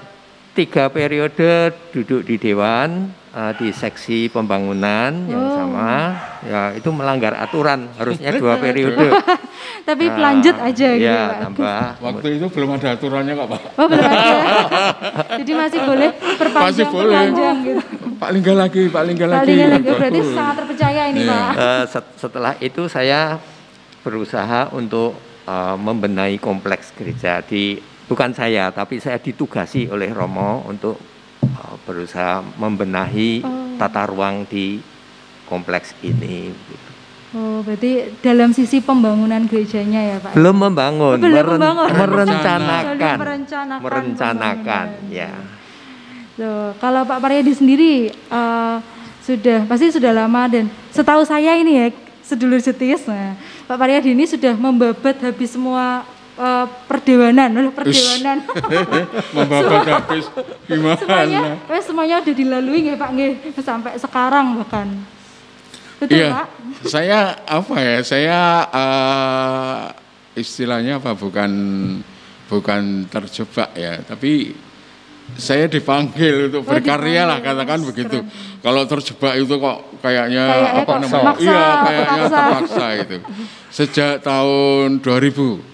[0.55, 5.55] tiga periode duduk di dewan eh, di seksi pembangunan yang Oh.
[5.55, 5.93] sama
[6.43, 9.07] ya itu melanggar aturan harusnya dua periode.
[9.89, 11.39] tapi Nah, pelanjut aja gitu ya, Pak.
[11.43, 13.61] tambah waktu itu belum ada aturannya kok Pak.
[13.75, 14.31] Oh berarti
[15.39, 17.15] Jadi masih boleh perpanjang Masih boleh.
[17.17, 17.83] perpanjang gitu.
[18.21, 19.47] Pak Lingga lagi, Pak Lingga lagi.
[19.49, 20.35] Paling enggak berarti Betul.
[20.35, 21.33] sangat terpercaya ini Iya.
[21.33, 21.53] Pak.
[21.57, 23.21] Eh, set- setelah itu saya
[23.99, 27.75] berusaha untuk eh, membenahi kompleks gereja di
[28.07, 30.99] bukan saya tapi saya ditugasi oleh Romo untuk
[31.81, 33.77] berusaha membenahi Oh.
[33.77, 34.79] tata ruang di
[35.45, 36.53] kompleks ini.
[36.53, 36.89] gitu.
[37.31, 40.35] Oh berarti dalam sisi pembangunan gerejanya ya Pak.
[40.35, 41.87] Belum membangun, Oh, belum meren- membangun.
[41.95, 45.31] merencanakan, merencanakan merencanakan, ya.
[46.35, 48.77] Loh, kalau Pak Paryadi sendiri eh,
[49.21, 51.87] sudah pasti sudah lama dan setahu saya ini ya
[52.21, 53.35] sedulur setis, nah,
[53.65, 56.03] Pak Paryadi ini sudah membabat habis semua
[56.41, 58.39] eh, perdewanan, loh, perdewanan.
[59.37, 60.25] Membabat habis
[60.97, 61.55] semuanya, gimana?
[61.69, 64.89] eh, semuanya udah dilalui nggih Pak nggih sampai sekarang bahkan.
[66.01, 66.47] Betul Iya, Pak?
[66.89, 67.97] saya apa ya?
[68.01, 68.39] Saya
[68.73, 69.83] eh,
[70.35, 71.13] istilahnya apa?
[71.13, 71.51] Bukan
[72.49, 74.57] bukan terjebak ya, tapi
[75.39, 78.19] saya dipanggil untuk Oh, berkarya lah katakan begitu.
[78.59, 81.33] Kalau terjebak itu kok kayaknya Kayaknya apa namanya?
[81.39, 83.17] iya, kayaknya terpaksa itu.
[83.71, 85.70] Sejak tahun 2000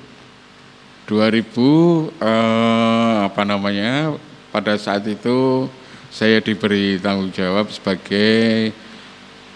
[1.07, 4.14] 2000 eh, apa namanya?
[4.51, 5.71] Pada saat itu
[6.11, 8.73] saya diberi tanggung jawab sebagai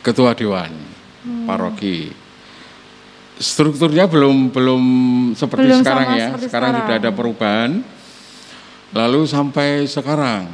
[0.04, 0.70] ketua dewan
[1.48, 2.12] paroki.
[3.40, 4.82] strukturnya belum belum
[5.32, 6.26] seperti Belum sekarang ya.
[6.28, 7.00] seperti sekarang sudah sekarang.
[7.00, 7.70] ada perubahan.
[8.92, 10.44] Lalu sampai sekarang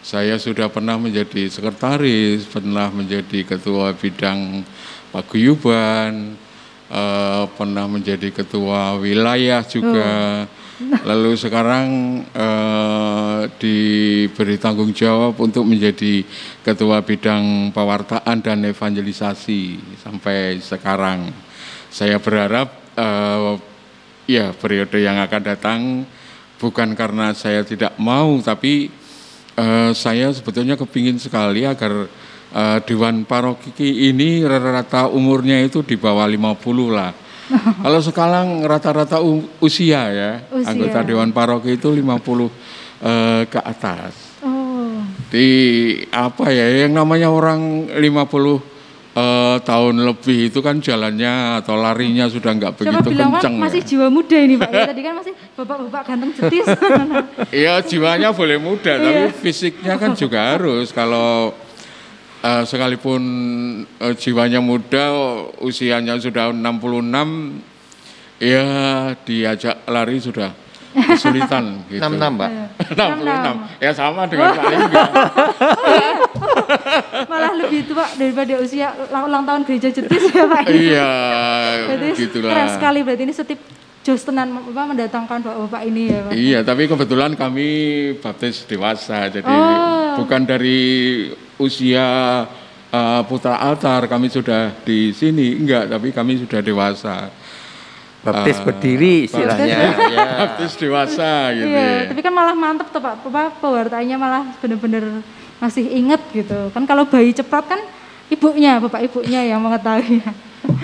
[0.00, 4.64] saya sudah pernah menjadi sekretaris, pernah menjadi ketua bidang
[5.12, 6.39] paguyuban,
[6.90, 10.44] eh, pernah menjadi ketua wilayah juga.
[10.80, 11.88] Lalu sekarang
[12.32, 16.24] eh, diberi tanggung jawab untuk menjadi
[16.64, 21.30] ketua bidang pewartaan dan evangelisasi sampai sekarang.
[21.92, 23.54] Saya berharap eh,
[24.30, 25.80] ya periode yang akan datang
[26.60, 28.92] bukan karena saya tidak mau tapi
[29.56, 32.06] eh, saya sebetulnya kepingin sekali agar
[32.54, 33.72] eh, Dewan Paroki
[34.10, 37.10] ini rata-rata umurnya itu di bawah 50 lah.
[37.82, 39.18] Kalau sekarang rata-rata
[39.58, 40.70] usia ya, Usia.
[40.70, 44.38] anggota Dewan Paroki itu 50 eh, ke atas.
[44.42, 45.02] Oh.
[45.30, 45.48] Di
[46.10, 52.54] apa ya yang namanya orang 50 eh, tahun lebih itu kan jalannya atau larinya sudah
[52.54, 53.54] nggak begitu bilang kan kencang.
[53.58, 53.62] ya.
[53.66, 54.70] masih jiwa muda ini Pak.
[54.70, 56.66] Ya, tadi kan masih bapak-bapak ganteng cetis.
[57.50, 59.02] Iya jiwanya boleh muda, Iya.
[59.02, 60.94] tapi fisiknya kan juga harus.
[60.94, 61.50] Kalau
[62.40, 63.22] eh, sekalipun
[63.86, 65.06] eh, jiwanya muda,
[65.58, 67.60] usianya sudah 66,
[68.40, 68.64] ya
[69.22, 70.50] diajak lari sudah
[70.90, 71.80] kesulitan.
[71.90, 72.02] gitu.
[72.02, 72.50] 66, Pak.
[72.96, 75.04] 66, ya sama dengan Pak Lingga.
[77.30, 80.62] Malah lebih tua daripada usia ulang tahun gereja cetis ya Pak.
[80.66, 81.10] Iya,
[81.86, 82.50] Berarti gitulah.
[82.50, 83.58] keren sekali berarti ini setip
[84.00, 86.32] jos tenan apa mendatangkan bapak-bapak ini ya Pak.
[86.32, 87.68] Iya, tapi kebetulan kami
[88.18, 90.24] baptis dewasa, jadi Oh.
[90.24, 90.80] bukan dari
[91.60, 92.08] usia
[92.90, 97.28] eh, putra altar kami sudah di sini, enggak, tapi kami sudah dewasa.
[98.20, 99.80] Baptis Ah, berdiri istilahnya.
[100.16, 100.28] ya.
[100.44, 101.72] Baptis dewasa gitu.
[101.72, 102.08] Iya, ya.
[102.12, 103.24] tapi kan malah mantep tuh Pak.
[103.24, 105.24] Apa pewartanya malah bener-bener
[105.56, 106.68] masih inget gitu.
[106.76, 107.80] Kan kalau bayi cepat kan
[108.28, 110.20] ibunya, bapak ibunya yang mengetahui.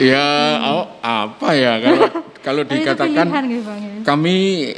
[0.01, 0.25] Ya,
[0.73, 3.93] oh, apa ya kalau kalau itu dikatakan pilihan gitu Bang ya.
[4.07, 4.37] kami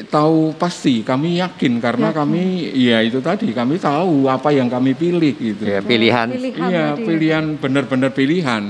[0.08, 5.36] tahu pasti, kami yakin karena kami ya itu tadi kami tahu apa yang kami pilih
[5.36, 5.68] gitu.
[5.68, 6.32] Ya, pilihan.
[6.32, 7.04] Pilihan Iya, tadi.
[7.04, 8.64] pilihan benar-benar pilihan.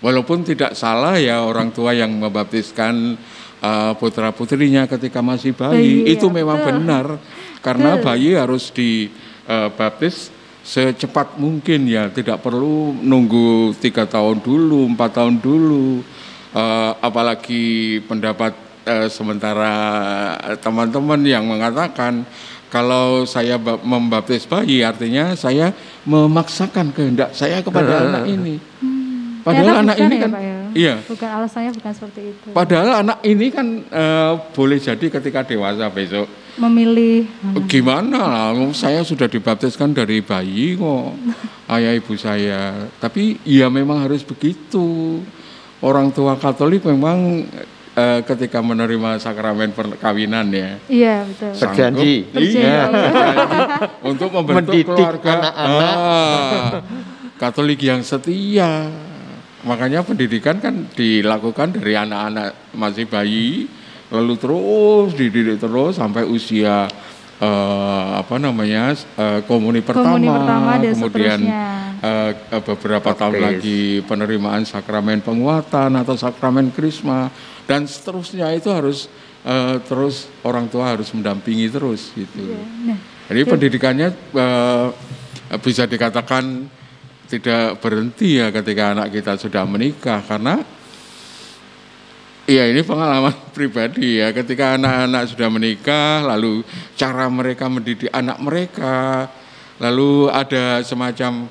[0.00, 3.20] Walaupun tidak salah ya orang tua yang membaptiskan
[3.60, 6.68] uh, putra putrinya ketika masih bayi, Bayi, itu ya, memang betul.
[6.72, 7.06] benar
[7.60, 10.32] karena bayi harus dibaptis
[10.64, 16.00] secepat mungkin ya, tidak perlu nunggu tiga tahun dulu, empat tahun dulu,
[16.52, 18.52] Uh, apalagi pendapat
[18.84, 19.72] uh, sementara
[20.60, 22.28] teman-teman yang mengatakan
[22.68, 25.72] kalau saya ba- membaptis bayi artinya saya
[26.04, 28.60] memaksakan kehendak saya kepada anak ini.
[29.42, 30.56] Padahal Ternyata anak bukan ini ya, kan Pak, ya?
[30.72, 30.94] iya.
[31.02, 32.48] Bukan alasannya bukan seperti itu.
[32.54, 37.24] Padahal anak ini kan eh, boleh jadi ketika dewasa besok Memilih
[37.64, 41.16] gimana lah saya sudah dibaptiskan dari bayi kok
[41.72, 42.92] ayah ibu saya.
[43.00, 45.20] Tapi ya memang harus begitu.
[45.82, 47.42] Orang tua Katolik memang
[47.92, 51.52] eh, ketika menerima sakramen perkawinan ya Iya, betul.
[51.58, 52.14] Berjanji.
[52.32, 53.58] Iya, berjanji
[54.06, 55.96] untuk membentuk Mendidik keluarga anak-anak.
[55.98, 56.70] ah,
[57.34, 58.86] Katolik yang setia.
[59.62, 63.70] Makanya pendidikan kan dilakukan dari anak-anak masih bayi,
[64.10, 66.86] lalu terus dididik terus sampai usia
[67.42, 71.64] eh, apa namanya eh, komuni pertama, Komuni pertama dan kemudian seterusnya.
[71.98, 73.46] eh, eh, beberapa tahun Baptis.
[73.50, 77.34] lagi penerimaan sakramen penguatan atau sakramen krisma
[77.66, 79.10] dan seterusnya itu harus
[79.42, 82.46] eh, terus orang tua harus mendampingi terus gitu.
[82.86, 84.88] Nah, Jadi pendidikannya eh,
[85.58, 86.70] bisa dikatakan
[87.26, 90.60] tidak berhenti ya ketika anak kita sudah menikah karena
[92.42, 96.66] Iya ini pengalaman pribadi ya ketika anak-anak sudah menikah lalu
[96.98, 99.30] cara mereka mendidik anak mereka
[99.78, 101.46] lalu ada semacam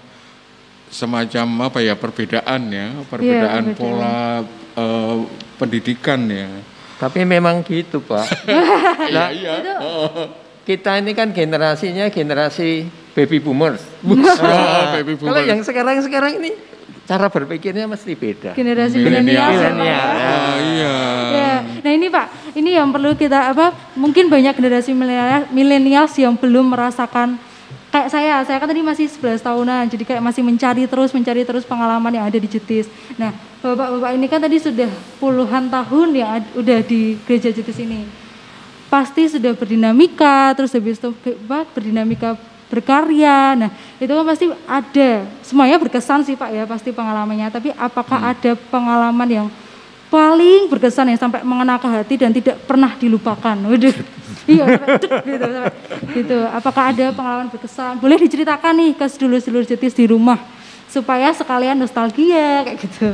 [0.91, 3.79] semacam apa ya perbedaan ya perbedaan perbedaan.
[3.79, 4.43] pola
[4.75, 5.17] eh,
[5.61, 6.49] pendidikan ya.
[6.97, 8.25] Tapi memang gitu, Pak.
[9.11, 9.53] Iya iya.
[10.61, 12.85] Kita ini kan generasinya generasi
[13.17, 13.81] baby boomers.
[14.41, 15.49] Ah, baby Kalau boomer.
[15.49, 16.53] yang sekarang-sekarang ini
[17.05, 18.51] cara berpikirnya mesti beda.
[18.53, 19.51] generasi Milenial.
[19.51, 19.83] milenial.
[19.83, 20.01] ya.
[20.05, 20.95] Oh, iya.
[21.31, 23.73] Ya, nah ini Pak, ini yang perlu kita apa?
[23.97, 24.91] Mungkin banyak generasi
[25.51, 27.41] milenial yang belum merasakan
[27.91, 31.67] kayak saya, saya kan tadi masih 11 tahunan, jadi kayak masih mencari terus, mencari terus
[31.67, 32.87] pengalaman yang ada di Jetis.
[33.19, 34.87] Nah, bapak-bapak ini kan tadi sudah
[35.19, 38.07] puluhan tahun yang udah di gereja Jetis ini.
[38.87, 41.11] Pasti sudah berdinamika, terus habis itu
[41.75, 42.35] berdinamika
[42.71, 43.59] berkarya.
[43.59, 43.69] Nah,
[43.99, 45.11] itu kan pasti ada.
[45.43, 47.51] Semuanya berkesan sih Pak ya, pasti pengalamannya.
[47.51, 49.47] Tapi apakah ada pengalaman yang
[50.07, 53.55] paling berkesan yang sampai mengena ke hati dan tidak pernah dilupakan.
[53.67, 53.95] Waduh.
[54.51, 55.73] iya, sampai gitu, sampai
[56.15, 56.37] gitu.
[56.47, 57.99] Apakah ada pengalaman berkesan?
[57.99, 60.39] Boleh diceritakan nih ke sedulur-sedulur jetis di rumah
[60.91, 63.11] supaya sekalian nostalgia kayak gitu.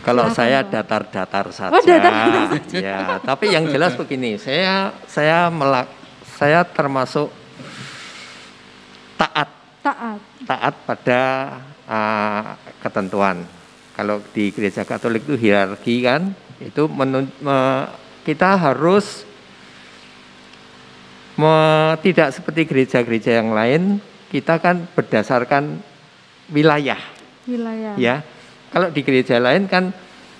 [0.00, 1.68] Kalau saya datar-datar saja.
[1.76, 5.92] Oh, datar-datar Ya, tapi yang jelas begini, saya saya melak
[6.40, 7.28] saya termasuk
[9.20, 9.48] taat
[9.80, 10.20] Taat.
[10.44, 11.20] taat pada
[11.84, 13.44] ah, ketentuan.
[13.92, 17.88] Kalau di gereja Katolik itu hierarki kan, itu menun- me-
[18.22, 19.24] kita harus
[21.36, 23.82] me- tidak seperti gereja-gereja yang lain,
[24.28, 25.80] kita kan berdasarkan
[26.48, 27.00] wilayah
[27.44, 27.96] Wilayah.
[27.96, 28.20] ya.
[28.70, 29.90] Kalau di gereja lain kan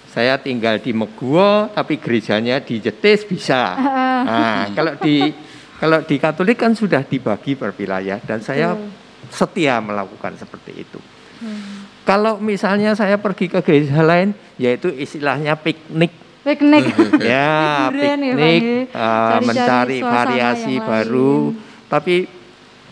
[0.06, 3.74] saya tinggal di Meguwo tapi gerejanya di Jetis bisa.
[4.22, 5.32] Nah, kalau di
[5.80, 9.32] kalau di Katolik kan sudah dibagi per wilayah dan saya Betul.
[9.32, 11.00] setia melakukan seperti itu.
[11.40, 11.88] Hmm.
[12.04, 16.12] Kalau misalnya saya pergi ke gereja lain yaitu istilahnya piknik
[16.44, 16.84] Piknik.
[17.24, 18.92] ya ya, Pak, piknik ya.
[18.92, 21.88] Cari-cari mencari variasi baru lain.
[21.88, 22.14] tapi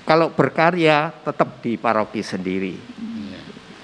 [0.08, 2.72] kalau berkarya tetap di paroki sendiri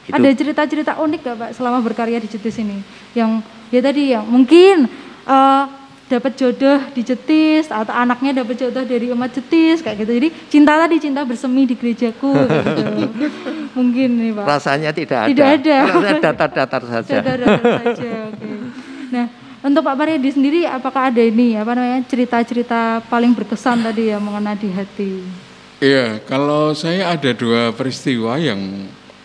[0.05, 2.77] Itu- Ada cerita-cerita unik gak Pak selama berkarya di Cetis ini?
[3.17, 3.41] Yang
[3.73, 4.85] ya tadi yang mungkin
[5.25, 5.65] eh,
[6.05, 10.13] dapat jodoh di Cetis atau anaknya dapat jodoh dari umat Cetis kayak gitu.
[10.21, 12.33] Jadi cinta tadi cinta bersemi di gerejaku
[12.69, 12.83] gitu.
[13.73, 14.45] mungkin nih Pak.
[14.45, 15.79] rasanya tidak ada Tidak ada.
[16.29, 18.13] Datar-datar saja Saudara saja.
[18.29, 18.51] Oke.
[19.11, 19.27] Nah,
[19.65, 24.53] untuk Pak Paryadi sendiri apakah ada ini apa namanya cerita-cerita paling berkesan tadi yang mengena
[24.53, 25.25] di hati?
[25.81, 28.61] Iya, kalau saya ada dua peristiwa yang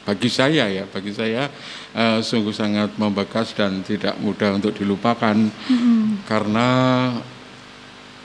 [0.08, 1.52] bagi saya ya, bagi saya
[1.94, 5.36] eh, sungguh sangat membekas dan tidak mudah untuk dilupakan.
[6.26, 6.70] Karena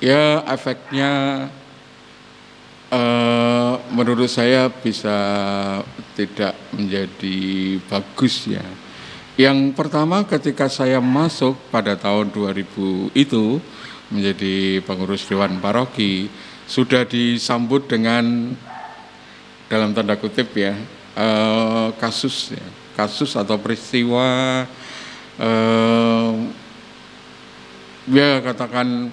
[0.02, 1.12] ya efeknya
[2.90, 5.16] eh, menurut saya bisa
[6.14, 7.38] tidak menjadi
[7.88, 8.64] bagus ya.
[9.34, 13.58] Yang pertama ketika saya masuk pada tahun 2000 itu
[14.14, 16.30] menjadi pengurus dewan paroki
[16.70, 18.54] sudah disambut dengan
[19.66, 20.78] dalam tanda kutip ya
[21.18, 24.62] eh, kasus ya kasus atau peristiwa
[25.38, 26.32] eh,
[28.08, 29.10] ya katakan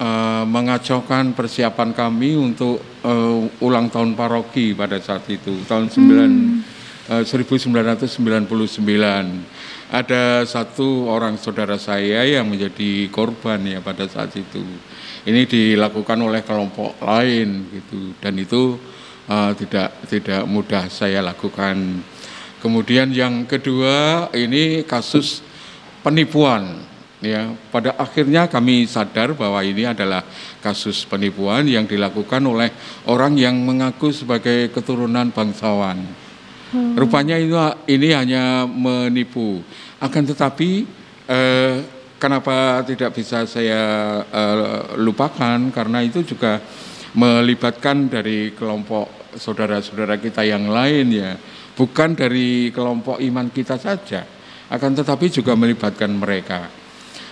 [0.00, 7.22] eh, mengacaukan persiapan kami untuk eh, ulang tahun paroki pada saat itu tahun 9 eh,
[7.22, 9.54] 1999
[9.94, 14.66] ada satu orang saudara saya yang menjadi korban ya pada saat itu.
[15.24, 18.74] Ini dilakukan oleh kelompok lain gitu dan itu
[19.28, 22.02] eh, tidak tidak mudah saya lakukan
[22.64, 25.44] kemudian yang kedua ini kasus
[26.00, 26.80] penipuan.
[27.20, 30.24] Ya pada akhirnya kami sadar bahwa ini adalah
[30.64, 32.72] kasus penipuan yang dilakukan oleh
[33.04, 36.00] orang yang mengaku sebagai keturunan bangsawan.
[36.74, 37.54] Rupanya ini
[37.86, 39.62] ini hanya menipu.
[40.02, 40.84] Akan tetapi
[41.30, 41.74] eh,
[42.20, 43.82] kenapa tidak bisa saya
[44.26, 45.70] eh, lupakan?
[45.72, 46.60] Karena itu juga
[47.14, 51.32] melibatkan dari kelompok saudara-saudara kita yang lain ya
[51.74, 54.26] bukan dari kelompok iman kita saja
[54.70, 56.84] akan tetapi juga melibatkan mereka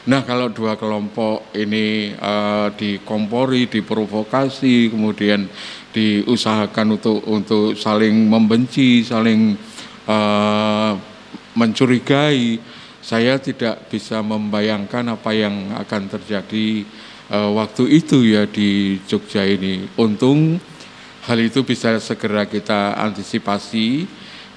[0.02, 5.46] Nah, kalau dua kelompok ini eh, dikompori, diprovokasi, kemudian
[5.94, 9.54] diusahakan untuk untuk saling membenci, saling
[10.10, 10.92] eh,
[11.54, 12.58] mencurigai,
[12.98, 16.82] saya tidak bisa membayangkan apa yang akan terjadi
[17.30, 19.86] eh, waktu itu ya di Jogja ini.
[20.02, 20.58] Untung
[21.30, 24.10] hal itu bisa segera kita antisipasi,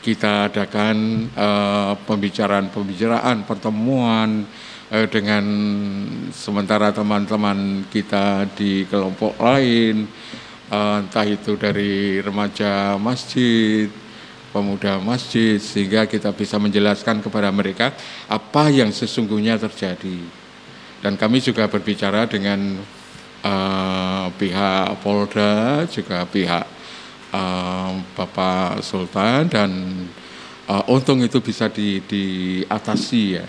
[0.06, 4.46] kita adakan eh, pembicaraan-pembicaraan, pertemuan
[4.94, 5.46] eh, dengan
[6.30, 10.06] sementara teman-teman kita di kelompok lain,
[10.70, 13.90] eh, entah itu dari remaja masjid,
[14.54, 17.90] pemuda masjid, sehingga kita bisa menjelaskan kepada mereka
[18.30, 20.22] apa yang sesungguhnya terjadi.
[21.02, 22.78] Dan kami juga berbicara dengan
[23.42, 26.85] eh, pihak Polda, juga pihak
[27.36, 29.72] eh, Bapak Sultan dan
[30.66, 33.46] eh, untung itu bisa di, diatasi ya.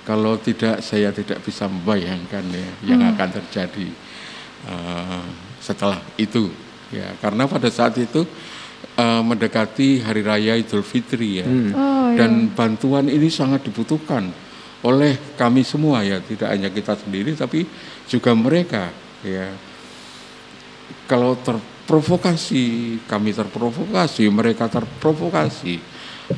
[0.00, 3.88] Kalau tidak saya tidak bisa membayangkan ya yang akan terjadi
[4.66, 5.24] eh,
[5.60, 6.48] setelah itu
[6.90, 7.12] ya.
[7.20, 8.24] Karena pada saat itu
[8.96, 11.46] eh, mendekati hari raya Idul Fitri ya.
[11.46, 12.26] Oh, iya.
[12.26, 14.32] dan bantuan ini sangat dibutuhkan
[14.82, 16.18] oleh kami semua ya.
[16.18, 17.68] Tidak hanya kita sendiri tapi
[18.08, 18.90] juga mereka
[19.22, 19.52] ya.
[21.06, 21.38] Kalau
[21.90, 22.64] terprovokasi
[23.02, 25.74] kami terprovokasi mereka terprovokasi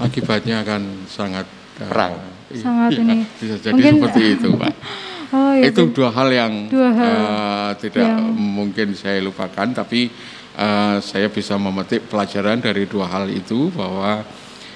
[0.01, 1.45] akibatnya akan sangat
[1.77, 2.17] eh, Perang.
[2.53, 3.19] Sangat iya, ini.
[3.37, 4.73] bisa jadi Mungkin- seperti itu pak
[5.33, 5.69] Oh, iya.
[5.69, 10.09] itu dua hal yang Dua hal eh, tidak yang- mungkin saya lupakan tapi
[10.55, 14.25] eh, saya bisa memetik pelajaran dari dua hal itu bahwa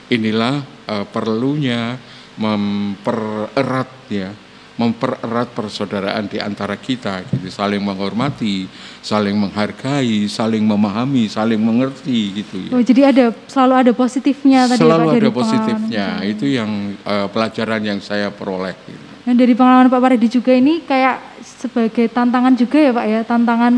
[0.09, 1.97] inilah eh, perlunya
[2.37, 4.29] mempererat ya
[4.77, 8.69] mempererat persaudaraan di antara kita gitu saling menghormati
[9.01, 14.77] saling menghargai saling memahami saling mengerti gitu ya Oh, jadi ada selalu ada positifnya tadi
[14.77, 15.41] ya, Pak, selalu dari ada pengalaman.
[15.41, 19.05] positifnya itu yang eh, pelajaran yang saya peroleh gitu.
[19.27, 23.75] Nah, dari pengalaman Pak Paredi juga ini kayak sebagai tantangan juga ya Pak ya, tantangan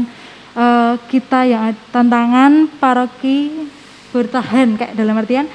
[0.52, 3.70] eh, kita yang tantangan paroki
[4.10, 5.46] bertahan kayak dalam artian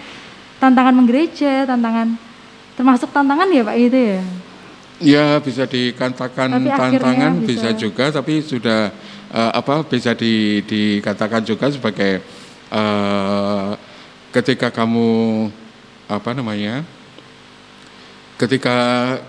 [0.57, 2.15] tantangan menggereja, tantangan
[2.73, 4.23] termasuk tantangan ya Pak itu ya.
[5.01, 7.79] Ya bisa dikatakan Tapi tantangan bisa- bisa.
[7.79, 8.93] juga, tapi sudah
[9.33, 12.21] eh, apa bisa di, dikatakan juga sebagai
[12.69, 13.69] eh,
[14.31, 15.49] ketika kamu
[16.07, 16.85] apa namanya,
[18.37, 18.77] ketika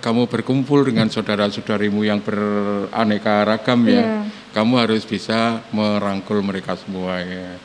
[0.00, 4.06] kamu berkumpul dengan saudara-saudarimu yang beraneka ragam ya, Iya.
[4.52, 7.56] kamu harus bisa merangkul mereka semua ya.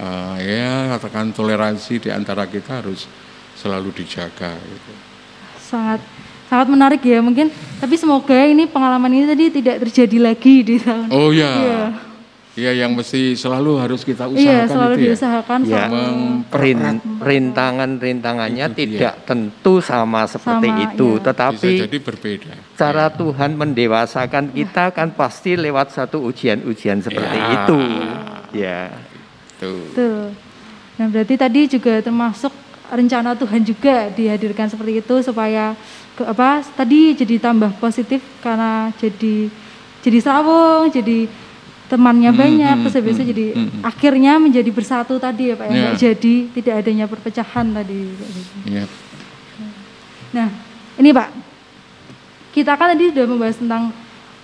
[0.00, 3.04] Eh, ya katakan toleransi di antara kita harus
[3.58, 4.56] selalu dijaga.
[4.56, 4.92] Gitu.
[5.60, 6.00] Sangat
[6.50, 7.46] sangat menarik ya mungkin.
[7.78, 11.06] Tapi semoga ini pengalaman ini tadi tidak terjadi lagi di tahun.
[11.08, 11.52] Oh ya.
[11.56, 11.82] Iya.
[12.50, 15.06] Iya yang mesti selalu harus kita Iya, usahakan selalu itu ya.
[15.06, 16.02] diusahakan Ya, selalu.
[16.52, 16.78] rin,
[17.22, 18.84] rintangan-rintangannya Itu dia.
[18.90, 21.14] tidak tentu sama seperti Sama, itu, iya.
[21.14, 22.52] Bisa tetapi jadi berbeda.
[22.74, 27.46] cara Tuhan mendewasakan kita kan pasti lewat satu ujian-ujian seperti Ya.
[27.54, 27.80] itu.
[28.52, 28.80] Ya.
[29.56, 29.80] Tuh.
[29.86, 30.22] Betul.
[30.96, 32.52] Nah berarti tadi juga termasuk
[32.90, 35.78] rencana Tuhan juga dihadirkan seperti itu supaya
[36.18, 39.48] ke, apa tadi jadi tambah positif karena jadi
[40.00, 41.28] jadi sawung, jadi
[41.90, 43.82] temannya Hmm, banyak, hmm, terus habis itu hmm, jadi hmm, hmm.
[43.82, 45.90] akhirnya menjadi bersatu tadi ya Pak, ya, Ya.
[45.98, 48.00] jadi tidak adanya perpecahan tadi.
[48.64, 48.84] Iya.
[50.30, 50.48] Nah,
[51.02, 51.28] ini Pak,
[52.54, 53.82] kita kan tadi sudah membahas tentang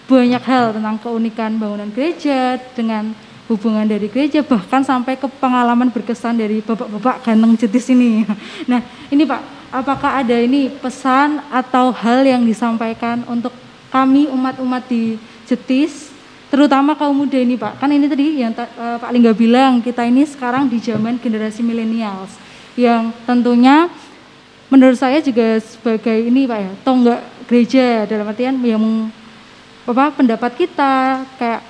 [0.07, 3.15] banyak hal tentang keunikan bangunan gereja dengan
[3.47, 8.27] hubungan dari gereja bahkan sampai ke pengalaman berkesan dari bapak-bapak ganteng jetis ini.
[8.71, 13.55] Nah, ini Pak, apakah ada ini pesan atau hal yang disampaikan untuk
[13.91, 15.15] kami umat-umat di
[15.47, 16.11] Jetis
[16.51, 17.79] terutama kaum muda ini Pak.
[17.79, 22.35] Kan ini tadi yang eh, Pak Lingga bilang kita ini sekarang di zaman generasi milenials
[22.75, 23.87] yang tentunya
[24.67, 28.83] menurut saya juga sebagai ini Pak ya, tonggak gereja dalam artian yang
[29.87, 31.63] apa pendapat kita kayak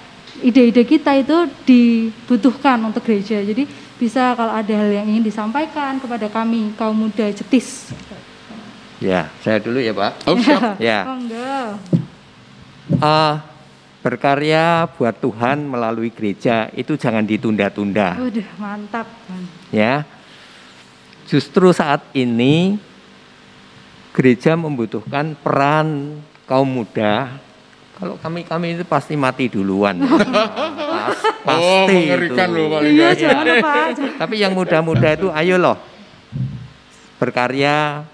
[0.42, 3.40] ide-ide kita itu dibutuhkan untuk gereja.
[3.40, 3.64] Jadi
[3.96, 7.92] bisa kalau ada hal yang ingin disampaikan kepada kami kaum muda Jetis.
[9.00, 10.12] Ya, saya dulu ya, Pak.
[10.24, 10.80] Oh, siap.
[10.88, 11.04] Ya.
[11.04, 11.56] Monggo.
[13.02, 13.44] Ah,
[14.00, 18.16] berkarya buat Tuhan melalui gereja itu jangan ditunda-tunda.
[18.16, 19.08] Waduh, mantap.
[19.68, 20.06] ya.
[21.26, 22.78] Justru saat ini
[24.14, 27.36] gereja membutuhkan peran kaum muda.
[27.96, 29.96] Kalau kami kami itu pasti mati duluan.
[31.46, 32.58] Pas- Oh, pasti mengerikan itu.
[32.58, 33.86] loh Iya, jangan Pak.
[34.18, 35.76] Tapi yang muda-muda itu ayo loh
[37.16, 38.04] berkarya.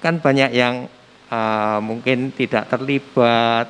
[0.00, 0.86] Kan banyak yang
[1.26, 3.66] ah, mungkin tidak terlibat.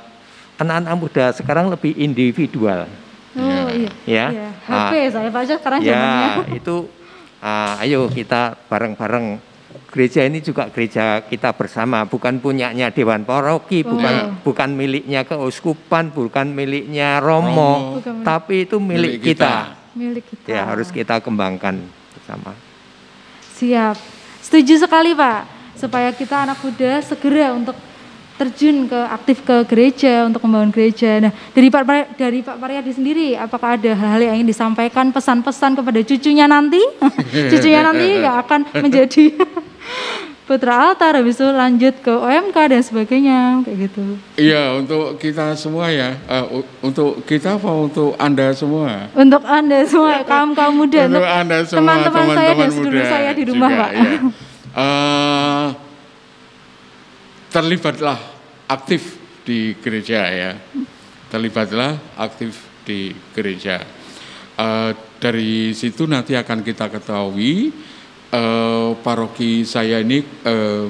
[0.60, 2.84] Anak-anak muda sekarang lebih individual.
[3.32, 3.90] Oh iya.
[4.04, 4.26] Ya.
[4.28, 4.48] Iya.
[4.66, 6.30] HP saya Pak sekarang Ya, zamannya.
[6.52, 6.76] itu
[7.40, 9.40] ah, ayo kita bareng-bareng.
[9.90, 13.98] Gereja ini juga gereja kita bersama, bukan punyanya Dewan Paroki, Oh.
[13.98, 14.14] bukan
[14.46, 17.72] bukan miliknya keuskupan, bukan miliknya Romo, Romo.
[17.98, 19.50] Bukan milik- tapi itu milik, Milik kita.
[19.50, 19.54] kita.
[19.98, 20.46] Milik kita.
[20.46, 21.82] Ya, harus kita kembangkan
[22.14, 22.54] bersama.
[23.58, 23.98] Siap.
[24.40, 25.58] Setuju sekali Pak.
[25.74, 27.74] Supaya kita anak muda segera untuk
[28.40, 31.20] terjun ke aktif ke gereja untuk membangun gereja.
[31.20, 31.82] Nah, dari Pak
[32.16, 36.80] dari Pak Paryadi sendiri, apakah ada hal-hal yang ingin disampaikan pesan-pesan kepada cucunya nanti?
[37.52, 39.36] cucunya nanti yang akan menjadi
[40.48, 44.18] putra altar, habis itu lanjut ke OMK dan sebagainya, kayak gitu.
[44.34, 46.16] Iya, untuk kita semua ya.
[46.16, 49.06] Eh, u- untuk kita apa untuk Anda semua?
[49.14, 53.30] Untuk anda semua kaum kaum muda, untuk Anda semua teman-teman saya dan sedulur muda saya
[53.30, 53.90] di rumah, juga, Pak.
[53.94, 54.10] ya.
[54.70, 55.66] Eh,
[57.50, 58.18] terlibatlah
[58.70, 60.54] aktif di gereja ya.
[61.26, 63.82] Terlibatlah aktif di gereja.
[64.54, 67.74] Eh, dari situ nanti akan kita ketahui
[68.30, 70.86] eh, paroki saya ini eh,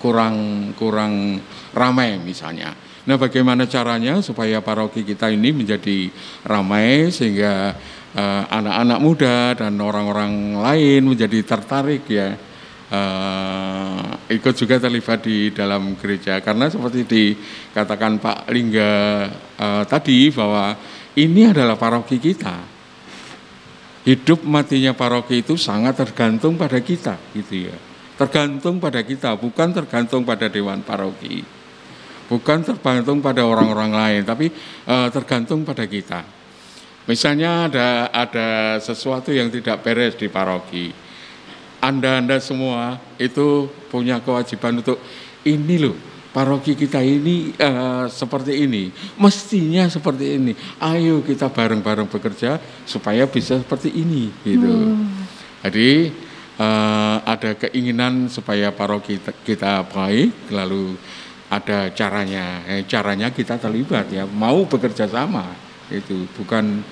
[0.00, 1.40] kurang kurang
[1.76, 2.72] ramai misalnya.
[3.08, 6.12] Nah, bagaimana caranya supaya paroki kita ini menjadi
[6.44, 7.72] ramai sehingga
[8.12, 12.36] eh, anak-anak muda dan orang-orang lain menjadi tertarik ya
[12.92, 13.87] eh,
[14.28, 16.38] ikut juga terlibat di dalam gereja.
[16.44, 18.90] Karena seperti dikatakan Pak Lingga
[19.56, 20.76] eh, tadi bahwa
[21.16, 22.76] ini adalah paroki kita.
[24.04, 27.76] Hidup matinya paroki itu sangat tergantung pada kita gitu ya.
[28.16, 31.44] Tergantung pada kita bukan tergantung pada dewan paroki.
[32.28, 34.52] Bukan tergantung pada orang-orang lain tapi
[34.84, 36.20] eh, tergantung pada kita.
[37.08, 38.48] Misalnya ada ada
[38.84, 41.07] sesuatu yang tidak beres di paroki
[41.78, 44.98] anda anda semua itu punya kewajiban untuk
[45.46, 45.96] ini loh
[46.28, 50.52] paroki kita ini eh, seperti ini, mestinya seperti ini.
[50.78, 54.70] Ayo kita bareng-bareng bekerja supaya bisa seperti ini, gitu.
[55.64, 56.12] Jadi
[56.60, 60.94] eh, ada keinginan supaya paroki kita baik, lalu
[61.48, 62.62] ada caranya.
[62.68, 65.48] Eh, caranya kita terlibat ya, mau bekerja sama,
[65.90, 66.84] itu bukan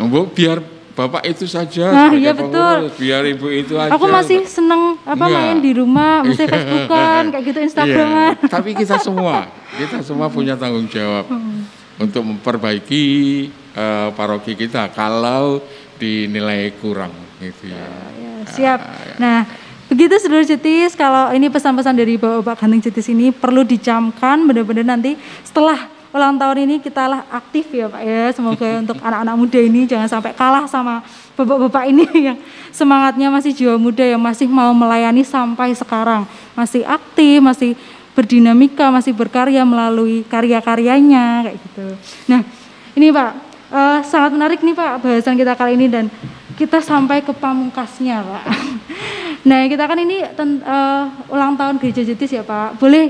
[0.00, 2.50] Bu, biar bapak itu saja Nah, iya, betul.
[2.50, 3.90] pengurus, biar ibu itu aja.
[3.90, 5.34] Aku masih seneng apa Iya.
[5.34, 8.32] main di rumah, masih Facebookan kayak gitu Instagraman.
[8.36, 11.64] Iya, Tapi kita semua, kita semua punya tanggung jawab Hmm.
[11.96, 13.04] untuk memperbaiki
[13.70, 15.62] eh, paroki kita kalau
[15.96, 17.86] dinilai kurang gitu ya.
[18.10, 18.80] Ya, siap.
[19.16, 19.46] Nah,
[19.86, 25.14] begitu seluruh jetis kalau ini pesan-pesan dari Bapak Ganteng Jetis ini perlu dicamkan benar-benar nanti
[25.42, 28.22] setelah ulang tahun ini kita lah aktif ya Pak ya.
[28.34, 31.02] Semoga untuk anak-anak muda ini jangan sampai kalah sama
[31.38, 32.38] bapak-bapak ini yang
[32.74, 36.26] semangatnya masih jiwa muda yang masih mau melayani sampai sekarang.
[36.58, 37.70] Masih aktif, masih
[38.12, 41.86] berdinamika, masih berkarya melalui karya-karyanya kayak gitu.
[42.26, 42.42] Nah,
[42.98, 43.30] ini Pak,
[43.70, 46.10] eh, sangat menarik nih Pak bahasan kita kali ini dan
[46.58, 48.44] kita sampai ke pamungkasnya Pak.
[49.40, 52.76] Nah kita kan ini ten- eh, ulang tahun Gereja Jetis ya Pak.
[52.76, 53.08] Boleh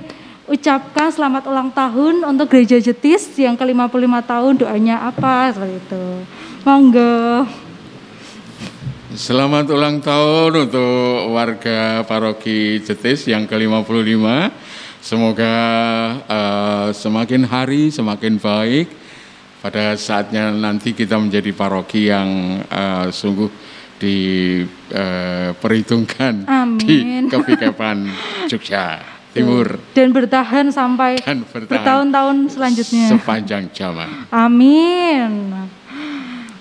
[0.51, 6.27] ucapkan selamat ulang tahun untuk Gereja Jetis yang ke-55 tahun doanya apa seperti itu.
[6.67, 7.47] Monggo.
[9.15, 14.27] Selamat ulang tahun untuk warga paroki Jetis yang ke-55.
[14.99, 15.55] Semoga
[16.27, 18.91] eh, semakin hari semakin baik.
[19.61, 26.49] Pada saatnya nanti kita menjadi paroki yang eh, sungguh diperhitungkan
[26.81, 27.29] di Amin.
[27.29, 28.09] Kepikepan
[28.49, 33.07] Jogja Timur Dan bertahan sampai dan bertahan bertahun-tahun selanjutnya.
[33.15, 34.09] sepanjang zaman.
[34.35, 35.55] Amin.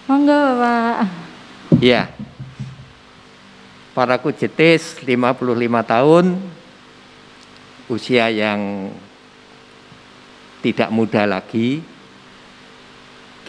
[0.06, 1.10] Monggo Bapak.
[1.82, 2.14] Iya.
[3.98, 5.50] Paraku Jetis 55
[5.86, 6.26] tahun
[7.90, 8.94] usia yang
[10.62, 11.82] tidak muda lagi.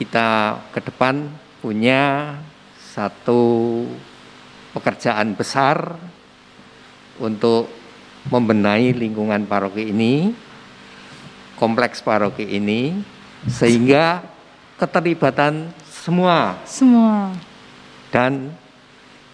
[0.00, 1.28] Kita ke depan
[1.60, 2.34] punya
[2.80, 3.84] satu
[4.72, 5.96] pekerjaan besar
[7.20, 7.79] untuk
[8.28, 10.34] membenahi lingkungan paroki ini,
[11.56, 13.00] kompleks paroki ini,
[13.48, 14.20] sehingga
[14.76, 17.32] keterlibatan semua Semua.
[18.12, 18.52] dan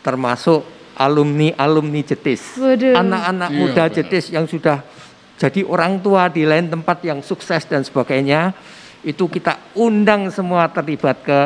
[0.02, 0.62] termasuk
[0.94, 2.54] alumni-alumni Jetis.
[2.58, 2.94] Waduh.
[2.94, 3.94] Anak-anak Iya, muda Pak.
[3.94, 4.82] Jetis yang sudah
[5.36, 8.56] jadi orang tua di lain tempat yang sukses dan sebagainya,
[9.04, 11.40] itu kita undang semua terlibat ke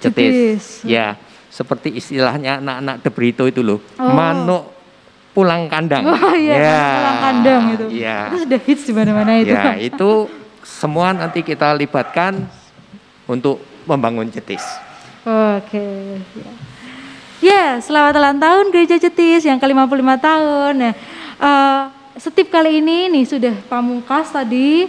[0.00, 0.32] Jetis.
[0.32, 0.64] Jetis.
[0.82, 1.14] Ya,
[1.46, 4.10] seperti istilahnya anak-anak De Brito itu loh, Oh.
[4.10, 4.64] manuk
[5.32, 6.04] pulang kandang.
[6.04, 7.86] Wah iya, Ya, pulang kandang itu.
[7.90, 9.52] Ya, Itu sudah hits di mana-mana itu.
[9.52, 10.10] ya itu
[10.62, 12.44] semua nanti kita libatkan
[13.26, 14.62] untuk membangun Jetis.
[15.24, 16.20] Oke.
[16.36, 16.50] Ya.
[17.42, 20.72] Ya, selamat ulang tahun Gereja Jetis yang ke-55 tahun.
[20.78, 20.94] Nah,
[21.42, 21.82] eh,
[22.14, 24.86] setip kali ini nih sudah pamungkas tadi.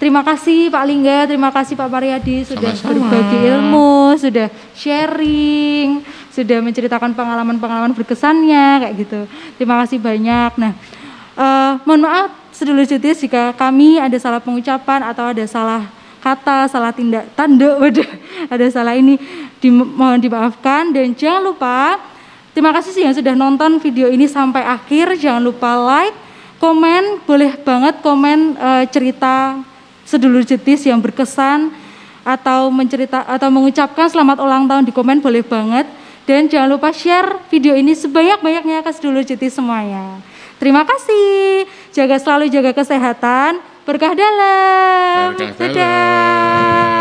[0.00, 3.06] Terima kasih Pak Lingga, terima kasih Pak Mariadi sudah Sama-sama.
[3.06, 6.02] berbagi ilmu, sudah sharing,
[6.32, 9.20] sudah menceritakan pengalaman-pengalaman berkesannya kayak gitu.
[9.60, 10.50] Terima kasih banyak.
[10.56, 10.72] Nah,
[11.36, 15.88] eh, mohon maaf sedulur Jetis jika kami ada salah pengucapan atau ada salah
[16.24, 17.76] kata, salah tindak tanda,
[18.54, 19.20] ada salah ini,
[19.60, 22.00] di, mohon dimaafkan dan jangan lupa
[22.56, 26.16] terima kasih sih yang sudah nonton video ini sampai akhir, jangan lupa like,
[26.62, 29.60] komen, boleh banget komen eh, cerita
[30.06, 31.72] sedulur jetis yang berkesan
[32.22, 35.90] atau mencerita atau mengucapkan selamat ulang tahun di komen boleh banget
[36.28, 40.22] dan jangan lupa share video ini sebanyak-banyaknya ke sedulur jetis semuanya.
[40.62, 41.66] Terima kasih.
[41.90, 43.58] Jaga selalu jaga kesehatan.
[43.82, 45.34] Berkah dalam.
[45.34, 45.74] Berkah dalam.
[45.74, 46.91] Dadah.